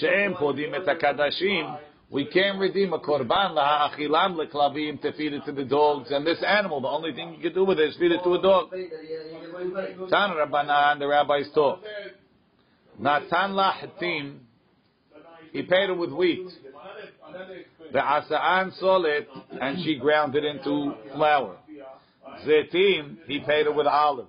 [0.00, 1.78] Shem Podim et HaKadashim.
[2.10, 6.10] We can redeem a korban la'achilam leklavim to feed it to the dogs.
[6.10, 8.34] And this animal, the only thing you could do with it is feed it to
[8.34, 8.70] a dog.
[8.72, 11.80] Tan Rabbanan, the rabbis taught.
[13.00, 14.38] Natan lahatim,
[15.52, 16.46] he paid her with wheat.
[17.92, 19.26] The asaan solet,
[19.60, 21.56] and she ground it into flour.
[22.46, 24.28] Zetim, he paid her with olives.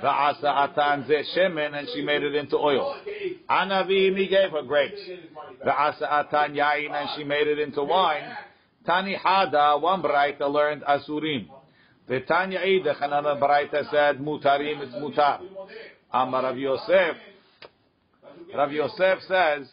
[0.00, 2.96] The asa'atan zeh shemen, and she made it into oil.
[3.48, 5.00] Anavim, he gave her grapes.
[5.64, 8.24] The asa'atan yain, and she made it into wine.
[8.84, 11.46] Tani hada, one brighter learned asurim.
[12.08, 15.40] Betanya Eidach, another Baraita said, Mutarim, it's Mutar.
[16.12, 17.16] Amar Rav Yosef.
[18.54, 19.68] Rav Yosef says,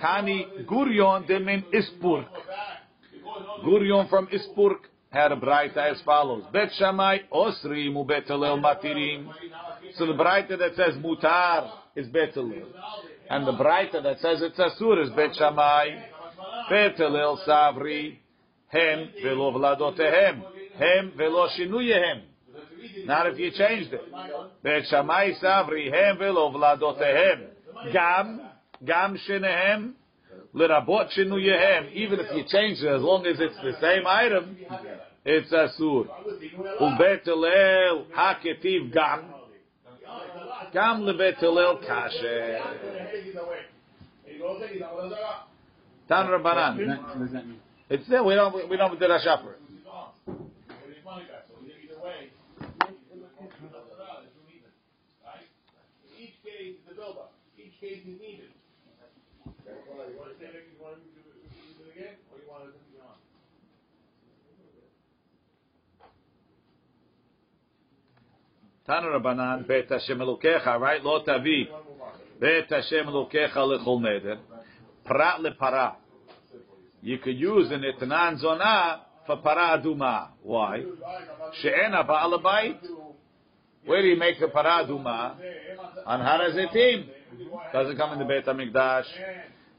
[0.00, 2.26] Tani Gurion demin Ispurk.
[3.64, 4.78] Gurion from Ispurk
[5.10, 6.44] had a Baraita as follows.
[6.52, 9.28] Bet Shammai Osri mu Bet Hillel Matirim.
[9.96, 12.66] So the Baraita that says Mutar is Bet Hillel.
[13.30, 15.90] And the Baraita that says it's Asur is Bet Shammai.
[16.68, 18.18] Bet Hillel Savri.
[18.68, 20.42] Hem velo vladotehem.
[20.76, 22.22] Hem velo shinuyehem.
[23.04, 24.02] Not if you changed it.
[24.64, 25.92] Bet Shammai Savri.
[25.92, 27.53] Hem velo vladotehem.
[27.92, 28.40] Gam.
[28.84, 29.94] Gam shenehem.
[30.54, 31.92] Lirabot shinuyehem.
[31.92, 34.56] Even if you change it, as long as it's the same item,
[35.24, 36.06] it's asur.
[36.80, 39.24] Ubet Hillel haketiv gam.
[40.72, 42.60] Gam lebet Hillel kasher.
[46.08, 46.98] Tan Rabbanan.
[47.02, 47.60] What does that mean?
[47.90, 48.22] It's there.
[48.22, 48.68] We don't.
[48.68, 49.56] We don't do a shopper.
[56.18, 57.32] Each case is the buildup.
[57.84, 57.90] You
[60.16, 63.12] want to say it, you want to it again, or you want to, you know?
[68.86, 69.68] Tan Rabbanan.
[69.68, 70.80] Bet Hashem Elokecha.
[70.80, 71.04] Right?
[71.04, 71.68] Lo tavi.
[72.40, 74.38] Bet Hashem Elokecha lechol neder.
[75.04, 75.96] Prat lepara.
[77.02, 80.28] You could use an etnan zona for para aduma.
[80.42, 80.84] Why?
[81.60, 82.40] She'ena ba'al.
[83.85, 85.35] Where do you make the para aduma?
[86.05, 87.05] On harazetim.
[87.73, 89.05] Doesn't come in the Beit HaMikdash.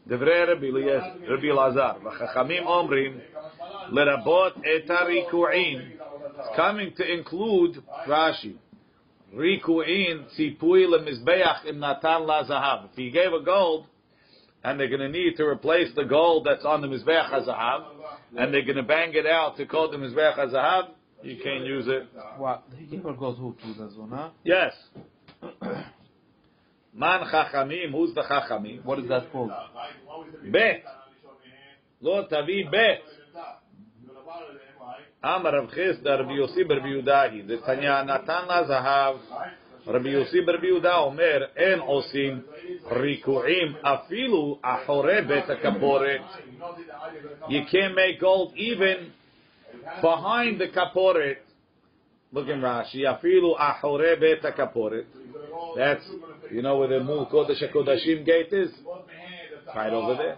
[0.07, 3.19] דברי רבי אליעזר- רבי אלעזר, וחכמים אומרים,
[3.91, 5.79] לרבות את הריקועים.
[6.39, 8.57] It's coming to include Rashi.
[9.37, 12.79] ריקועים ציפוי למזבח אם נתן לה זהב.
[12.85, 13.87] If he gave a gold,
[14.65, 17.83] and they're going to need to replace the gold that's on the Mizbeach HaZahav,
[18.37, 20.89] and they're going to bang it out to call the Mizbeach HaZahav,
[21.25, 22.09] you can't use it.
[22.39, 22.65] What?
[22.79, 24.33] He gave her goes who to the zona?
[24.45, 24.73] Yes.
[26.95, 28.85] Man Chachamim, who's the Chachamim?
[28.85, 29.53] What is that called?
[30.51, 30.83] Bet.
[32.01, 33.03] Lo tavi bet.
[35.23, 39.17] Amar Rav Chisda, Rabbi Yossi בר ביהודאי, זה תניא נתן לה זהב,
[39.87, 42.41] רבי יוסי בר ביהודה אומר, אין עושים
[42.91, 46.21] ריקועים אפילו אחורי בית הכפורת.
[47.49, 49.13] You can't make gold even
[50.02, 51.38] behind the kaporet.
[52.32, 53.04] Look in Rashi.
[53.04, 55.06] Afilu ahore beta kaporet.
[55.76, 56.04] That's,
[56.52, 58.72] you know where the Mu Kodesh HaKodashim gate is?
[59.76, 60.38] Right over there.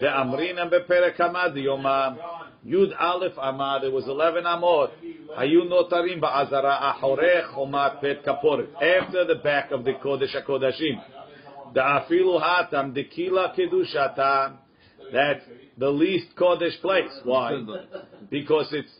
[0.00, 2.18] The Amrina beperek amad yomam.
[2.66, 3.84] Yud Aleph amad.
[3.84, 4.90] It was 11 amot.
[5.36, 8.68] Hayu notarim ba'azara ahore chomat pet kaporet.
[8.74, 11.02] After the back of the Kodesh HaKodashim.
[11.74, 14.56] The afilu hatam dekila kedushata.
[15.12, 15.44] That's
[15.76, 17.10] the least Kodesh place.
[17.24, 17.52] Why?
[18.30, 18.92] Because it's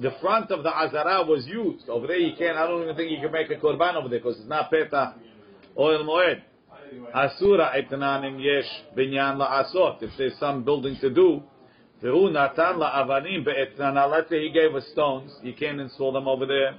[0.00, 1.88] the front of the azara was used.
[1.88, 2.56] Over there, you can't.
[2.56, 5.14] I don't even think you can make a korban over there because it's not petah
[5.78, 6.42] oil moed.
[7.14, 10.02] Asura etnanim yesh binyan la'asot.
[10.02, 11.42] If there's some building to do,
[12.02, 14.10] vehu natan la'avanim be'etnana.
[14.10, 15.32] Let's say he gave us stones.
[15.42, 16.74] You can't install them over there.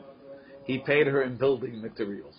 [0.66, 2.36] He paid her in building materials.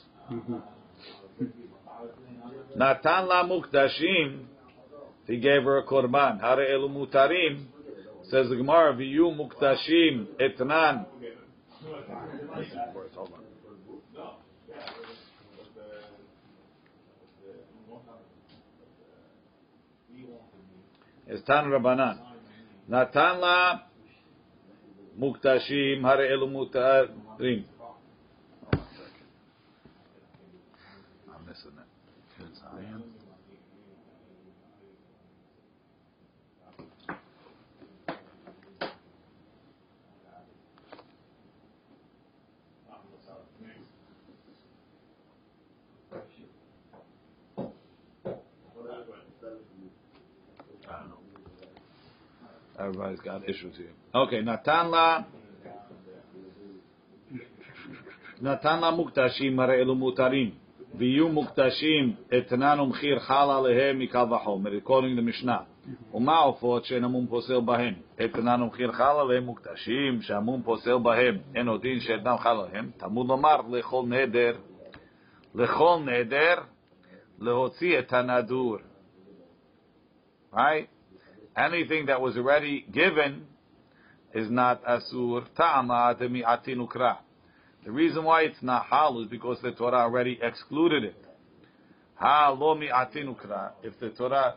[2.76, 4.44] Natan la muktashim.
[5.26, 6.40] He gave her a korban.
[6.40, 7.66] Hare elu mutarim.
[8.30, 11.06] Says the Gemara, "V'yu muktashim etnan."
[21.28, 22.18] Hold Tan Rabbanan.
[22.88, 23.80] Natan la
[25.18, 27.64] muktashim hare elu mutarim.
[52.78, 53.94] Everybody's got issues here.
[54.14, 55.24] Okay, Natan la
[58.40, 60.50] Natan la muktashim הרי אלו מותרים,
[60.94, 65.58] ויהיו מוקדשים אתנן ומחיר חל עליהם מקל וחומר, according to משנה.
[66.14, 67.94] ומה העופות שאין המום פוסל בהם?
[68.24, 72.90] אתנן ומחיר חל עליהם מוקדשים, שהמום פוסל בהם, אין עוד דין שאתנם חל עליהם.
[72.96, 74.56] תלמוד לומר לכל נדר,
[75.54, 76.54] לכל נדר,
[77.38, 78.76] להוציא את הנדור.
[80.54, 80.95] Right?
[81.56, 83.46] Anything that was already given
[84.34, 87.18] is not asur ta'ama demi'atin ukra.
[87.84, 91.24] The reason why it's not hal is because the Torah already excluded it.
[92.16, 93.72] Ha lo mi'atin ukra.
[93.82, 94.56] If the Torah,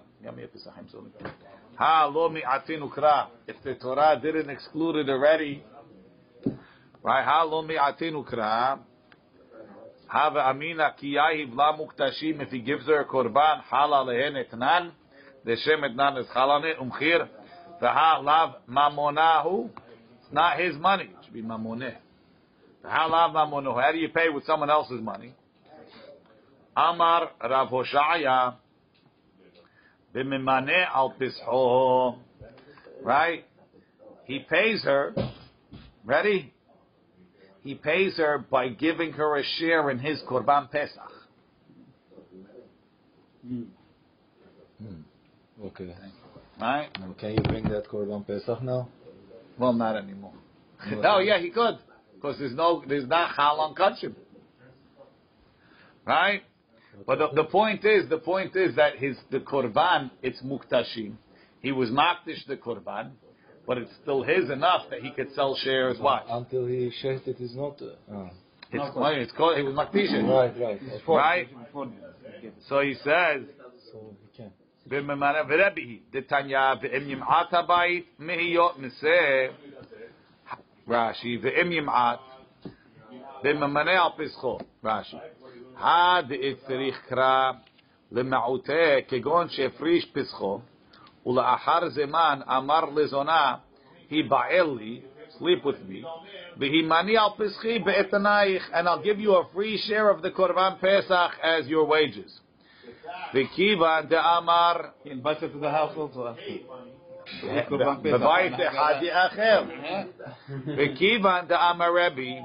[1.76, 3.28] ha lo mi'atin ukra.
[3.48, 5.64] If the Torah didn't exclude it already,
[7.02, 7.26] Right?
[7.26, 8.80] Halom mi'atinu kra.
[10.08, 12.42] Have amina ki yahiv la muktashim.
[12.42, 14.92] If he gives her a korban, hala lehen etnan.
[15.46, 17.28] The etnan is halane umchir.
[17.82, 19.70] V'ha lav mamonahu.
[20.22, 21.06] It's not his money.
[21.06, 21.96] It should be mamoneh.
[22.84, 23.82] V'ha lav mamonahu.
[23.82, 25.34] How do you pay with someone else's money?
[26.76, 28.56] Amar Rav Hoshaya.
[30.16, 32.18] B'mimane al pisho.
[33.02, 33.46] Right?
[34.26, 35.14] He pays her.
[36.06, 36.54] Ready?
[37.62, 41.12] He pays her by giving her a share in his Korban Pesach.
[43.46, 43.64] Hmm.
[45.66, 45.94] Okay.
[46.60, 46.90] Right?
[47.20, 48.90] Can you bring that Korban Pesach now?
[49.58, 50.34] Well, not anymore.
[50.92, 51.78] no, yeah, he could.
[52.16, 54.16] Because there's no, there's not Chal on Kachim.
[56.06, 56.44] Right?
[57.06, 61.14] But the, the point is, the point is that his, the Korban, it's Muktashim.
[61.62, 63.12] He was Makdish the Korban,
[63.68, 66.26] but it's still his enough that he could sell shares, what?
[66.30, 67.82] Until he shares it is not.
[67.82, 68.30] Uh.
[68.72, 70.12] It's, well, it's called, he was Makdish.
[70.30, 70.82] Right, right.
[71.08, 71.48] Right?
[72.68, 73.44] So he says,
[73.92, 74.16] So.
[74.89, 79.49] בממנה ורבי, דתניא, ואם ימעט הבית, מהיות מזה,
[80.89, 82.21] רש"י, ואם ימעט,
[83.43, 85.17] בממנה על פסחו, רש"י.
[85.77, 87.53] הדעת צריך קרא
[88.13, 90.61] למעוטה, כגון שהפריש פסחו,
[91.27, 93.55] ולאחר זמן אמר לזונה,
[94.11, 95.01] היבעל לי,
[95.39, 96.07] sleep with me,
[96.57, 101.33] והימני על פסחי באתנייך, and I'll give you a free share of the Korban Pesach
[101.43, 102.41] as your wages.
[103.35, 104.73] וכיוון דאמר,
[105.05, 106.35] He invites her to the house also.
[108.03, 109.63] בבית אחד אחר.
[110.67, 112.41] וכיוון דאמר רבי,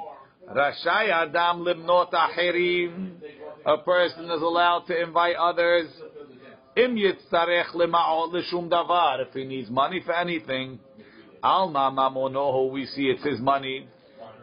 [0.48, 3.14] רשאי אדם למנות אחרים.
[3.66, 6.04] A person is allowed to invite others.
[6.78, 10.78] אם יצטרך למעות לשום דבר, if he needs money for anything,
[11.42, 13.86] עלמא ממונו, we see it's his money.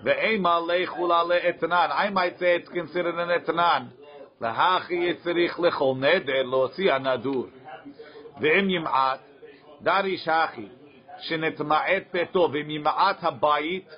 [0.02, 1.88] ואימה לכולה לאתנן.
[1.90, 3.99] I might say it's considered an etnan.
[4.41, 7.47] להכי צריך לכל נדר להוציא הנדור.
[8.41, 9.19] ואם ימעט,
[9.81, 10.67] דריש הכי,
[11.19, 13.89] שנתמעט ביתו, ימעט הבית,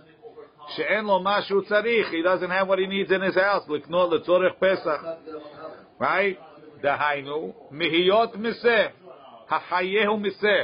[0.68, 4.12] שאין לו מה שהוא צריך, he doesn't have what he needs in his house, לקנות
[4.12, 5.04] לצורך פסח.
[6.02, 6.54] right?
[6.82, 8.88] דהיינו, מהיות מזה,
[9.50, 10.64] החייהו מזה.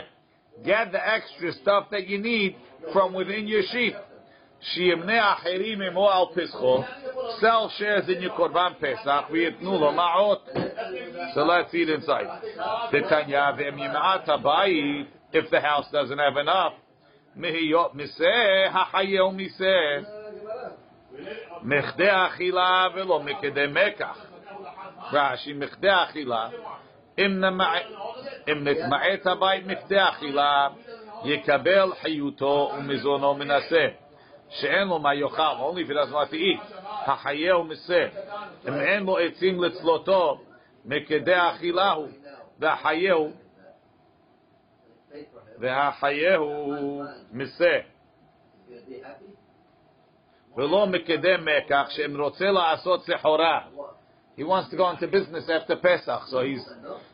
[0.64, 2.56] Get the extra stuff that you need
[2.94, 3.96] from within your sheep.
[4.61, 6.83] שימנה אחרים עמו על פסחו,
[7.41, 10.49] sell shares in your קורבן פסח, ויתנו לו מעות.
[11.35, 12.47] So let's eat inside.
[12.93, 16.73] דתניא, ואם ימעט הבית, if the house doesn't have enough,
[17.37, 19.77] מהיות מזה, החייהו מזה.
[21.63, 24.27] מכדי אכילה ולא מכדי מקח.
[25.13, 26.49] רש"י, מכדי אכילה,
[27.19, 27.79] אם נמע-
[28.49, 30.69] אם נתמעט הבית מכדי אכילה,
[31.25, 33.87] יקבל חיותו ומזונו מנסה.
[34.49, 36.75] שאין לו מה יאכל, only if he doesn't want to eat.
[37.07, 38.09] החייהו מזה.
[38.69, 40.41] אם אין לו עצים לצלותו,
[40.85, 42.09] מכדי אכילה הוא.
[42.59, 43.31] והחייהו,
[45.59, 47.81] והחייהו מזה.
[50.57, 53.61] ולא מכדי מקח, שאם רוצה לעשות סחורה.
[54.37, 56.65] He wants to go into business after Pesach, so he's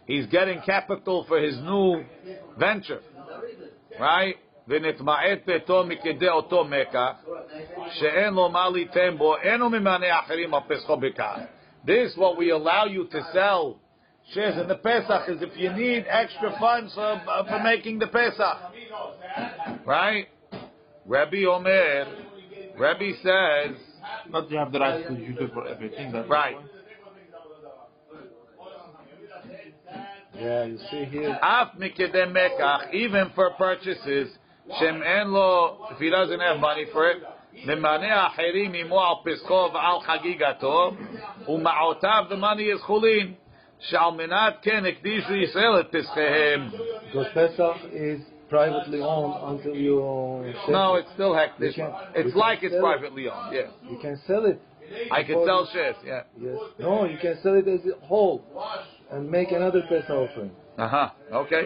[0.07, 2.03] he's getting capital for his new
[2.57, 3.01] venture,
[3.99, 4.37] right?
[4.69, 7.13] ונתמעט ביתו מכדי אותו מקח,
[7.91, 11.39] שאין לו מה ליתן בו, אינו ממנה אחרים על פסחו בכך.
[11.87, 13.81] This, what we allow you to sell
[14.33, 18.07] shares in the Pesach, is if you need extra funds for, uh, for making the
[18.07, 18.59] Pesach.
[19.87, 20.29] Right?
[21.07, 22.07] Rabbi Omer,
[22.79, 23.77] Rabbi says,
[24.29, 26.13] Not you have the right to use it for everything.
[26.13, 26.57] That's right.
[30.39, 31.39] Yeah, you see here.
[31.43, 34.29] Af mikede mekach, even for purchases,
[34.79, 37.19] shem en lo, if he doesn't have money for it,
[37.67, 40.91] ממנה אחרים עמו על פסחו ועל חגיגתו,
[41.49, 43.33] ומעותיו, the money is חולין,
[43.79, 46.69] שעל מנת כן הקדישו ישראל את פסחיהם.
[47.13, 48.21] Because Pesach is
[48.51, 50.53] privately owned until you.
[50.67, 51.01] share No, it.
[51.01, 51.77] it's still hectic.
[51.77, 52.89] You can- It's you like can it's sell it.
[52.91, 53.91] privately owned, yeah.
[53.91, 54.59] You can sell it.
[55.11, 56.23] I can Before sell you- shares, yeah.
[56.47, 56.59] Yes.
[56.79, 58.39] No, you can sell it as a whole
[59.13, 60.51] and make another Pesach offering.
[60.79, 61.09] Uh-huh,
[61.43, 61.65] okay.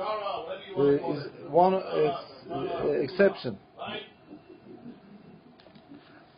[0.00, 2.12] is one uh, is
[2.50, 3.58] uh, exception.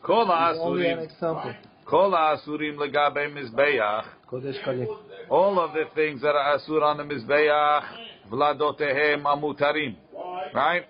[0.02, 1.54] Kol Only an example.
[5.30, 7.84] All of the things that are asur on the mizbeach,
[8.30, 9.96] vladotehem amutarim.
[10.54, 10.86] Right?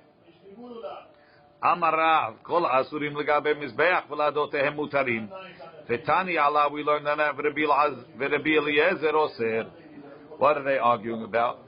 [1.63, 5.29] Amarav, kol asurim legabe mizbeach, vladotehem mutarim.
[5.89, 9.67] Fetani Allah, we learned that Rabbi Yezer Oser.
[10.39, 11.62] What are they arguing about?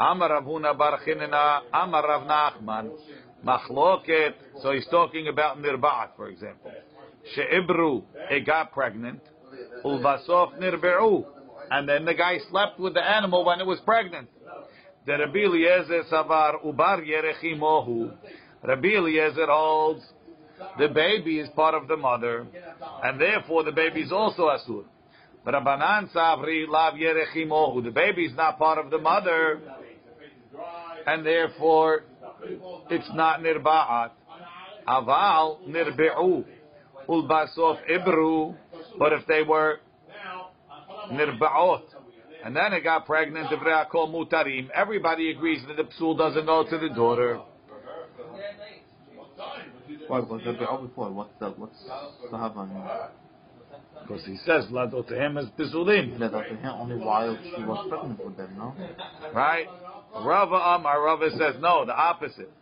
[0.00, 2.90] Amar Rav Huna bar Chinena, Amar Rav Nachman,
[3.44, 4.32] Machloket.
[4.62, 6.72] So he's talking about nirba'at, for example.
[7.34, 9.20] She'ibru, it got pregnant.
[9.84, 11.26] Ulvasof nirbe'u.
[11.70, 14.28] And then the guy slept with the animal when it was pregnant.
[15.04, 18.12] The Rabbi Eliezer savar ubar yerechimohu.
[18.62, 20.02] Rabbi Eliezer holds
[20.78, 22.46] the baby is part of the mother,
[23.02, 24.84] and therefore the baby is also asur.
[25.46, 27.84] Rabbanan savri lav yerechimohu.
[27.84, 29.60] The baby is not part of the mother,
[31.06, 32.04] and therefore
[32.90, 34.10] it's not nirba'at.
[34.86, 36.44] Aval nirbe'u.
[37.08, 38.56] Ulbasof ibru.
[38.98, 39.80] But if they were
[41.12, 41.82] nirba'ot,
[42.44, 46.78] and then it got pregnant, divrei mutarim, everybody agrees that the psul doesn't go to
[46.78, 47.40] the daughter.
[50.06, 51.10] Why was all before?
[51.12, 53.08] What's the what's the
[54.02, 56.18] Because he says, Lado to him is pisulim.
[56.18, 58.74] Led up to him only while she was pregnant with them, no?
[59.32, 59.66] Right?
[60.14, 62.52] Rava Amar, Rava says, no, the opposite.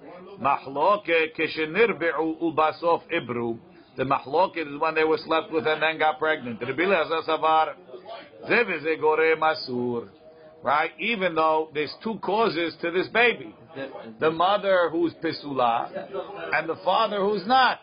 [0.40, 3.58] Mahloke keshenirbi'u ulbasof ibru.
[3.96, 6.60] The mahloket is when they were slept with and then got pregnant.
[6.60, 7.74] Rabbi Eliezer Savar,
[8.48, 10.08] Zev is a gore masur.
[10.62, 10.90] Right?
[10.98, 13.54] Even though there's two causes to this baby.
[14.20, 15.90] The mother who's pisula
[16.52, 17.80] and the father who's not.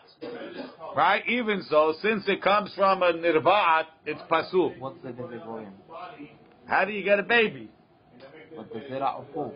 [0.94, 1.22] Right?
[1.28, 4.74] Even so, since it comes from a nirba'at, it's pasul.
[4.78, 5.14] What's the?
[6.66, 7.70] How do you get a baby?
[8.56, 9.52] But the Zera of who?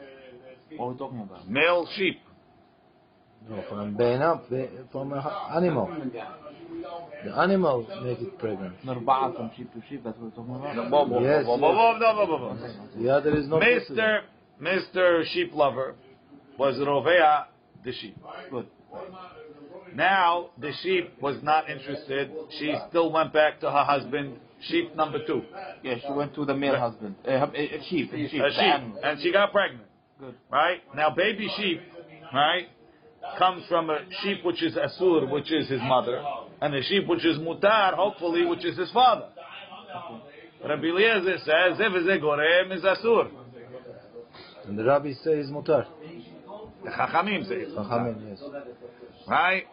[0.76, 1.48] What are we talking about?
[1.48, 2.20] Male sheep.
[3.48, 4.40] No, from Beina,
[4.92, 5.22] from an
[5.56, 5.90] animal.
[7.24, 8.74] The animal make it pregnant.
[8.84, 10.90] Nurba'at from sheep to sheep, that's what we're talking about?
[10.90, 13.02] Whoa, whoa, Yes, whoa.
[13.02, 14.20] The other is not Mr.
[14.60, 15.24] Mr.
[15.32, 15.94] Sheep Lover
[16.58, 17.46] was Rovea
[17.84, 18.16] the sheep.
[18.50, 18.66] Good.
[19.94, 22.30] Now the sheep was not interested.
[22.58, 24.36] She still went back to her husband,
[24.68, 25.42] sheep number two,
[25.82, 27.14] Yeah, she went to the male husband.
[27.26, 29.00] Uh, a, a sheep, a sheep, a sheep, animal.
[29.02, 29.86] and she got pregnant.
[30.18, 30.34] Good.
[30.50, 31.80] Right now, baby sheep,
[32.32, 32.66] right,
[33.38, 36.22] comes from a sheep which is asur, which is his mother,
[36.60, 39.28] and a sheep which is mutar, hopefully, which is his father.
[40.66, 43.30] Rabbi Eliezer says, "If is gorem is asur."
[44.66, 45.86] And the rabbi says mutar.
[46.84, 47.88] The Chachamim say it's mutar.
[47.88, 48.42] Chachamim, yes.
[49.26, 49.64] Right?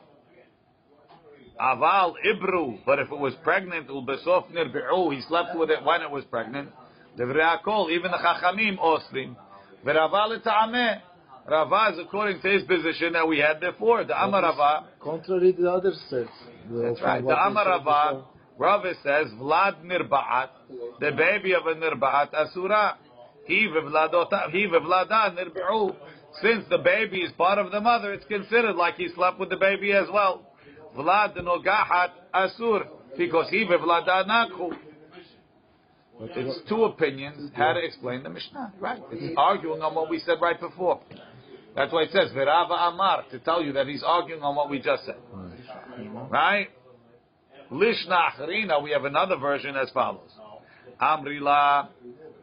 [1.60, 6.02] Aval ibru, but if it was pregnant, ulbesof nirbi'u, oh, he slept with it when
[6.02, 6.70] it was pregnant.
[7.18, 9.36] Devrei akol, even the chachamim oslim.
[9.86, 11.02] V'raval ta'ameh.
[11.50, 14.04] Rava is according to his position that we had before.
[14.04, 16.30] The Amar Rava, Contrary to the other sects.
[16.70, 17.24] that's right.
[17.24, 18.26] The Amar Rava,
[18.58, 20.50] Rava says, Vlad nirba'at,
[21.00, 22.98] the baby of a nirba'at asura.
[23.46, 24.30] He v'vlada
[25.38, 25.96] nirbi'u.
[26.42, 29.56] Since the baby is part of the mother, it's considered like he slept with the
[29.56, 30.46] baby as well.
[30.96, 34.72] Vlad nogahat asur, because he v'vlada nakhu.
[36.20, 39.02] It's two opinions how to explain the Mishnah, right?
[39.12, 41.00] It's arguing on what we said right before.
[41.76, 44.80] That's why it says Virava Amar to tell you that he's arguing on what we
[44.80, 45.18] just said,
[46.30, 46.70] right?
[47.72, 50.32] Lishna Acharina, we have another version as follows:
[51.00, 51.90] Amrila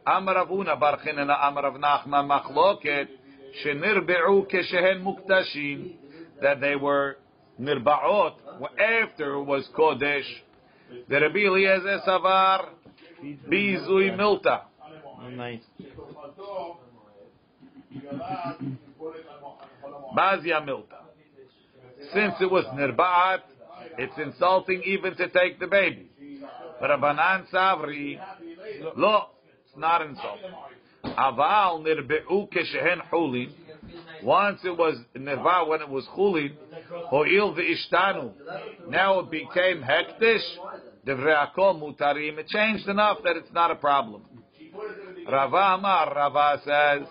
[0.07, 3.07] Amar Avuna Bar Chinena Amar Av Nachman Machloket
[3.65, 5.95] Shenirbe'u Keshehen Muktashim
[6.41, 7.17] that they were
[7.59, 8.35] nirba'ot
[8.79, 10.25] after was Kodesh.
[11.09, 12.69] The Rabbi Eliezer Savar
[13.49, 14.61] Bizui Milta.
[15.31, 15.63] Nice.
[20.15, 21.01] Bazia Milta.
[22.13, 23.41] Since it was nirba'at,
[23.97, 26.09] it's insulting even to take the baby.
[26.81, 28.19] Rabbanan Savri,
[28.95, 29.29] lo,
[29.65, 30.51] it's not insulting.
[31.03, 33.51] Aval nirbe'u keshehen hulin.
[34.25, 36.51] Once it was nirba when it was chulin,
[37.09, 38.31] ho'il ve'ishtanu.
[38.89, 40.41] Now it became hektish.
[41.05, 42.39] Devrei akol mutarim.
[42.39, 44.23] It changed enough that it's not a problem.
[45.31, 47.07] Rava Amar, Rava says,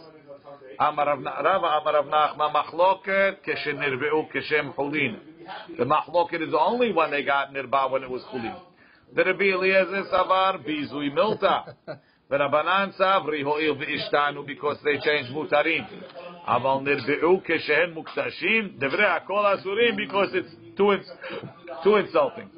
[0.80, 5.18] Amar Rav Rava Amar Rav Nachman machloket keshenirbe'u keshem chulin.
[5.78, 8.60] The machloket is the only when they got nirba when it was chulin.
[9.14, 11.74] The Rabbi Eliezer Savar bizui milta.
[12.30, 15.86] Rabbanan Savri ho'il ve'ishtanu because they changed mutarim.
[16.48, 18.78] Aval nirbe'u keshen muktashim.
[18.78, 20.96] Devrei akol asurim because it's too,
[21.82, 22.50] too insulting.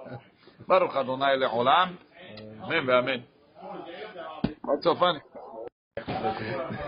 [0.68, 1.96] Baruch Adonai le'olam.
[2.64, 3.22] Amen ve'amen.
[4.62, 5.20] What's so funny?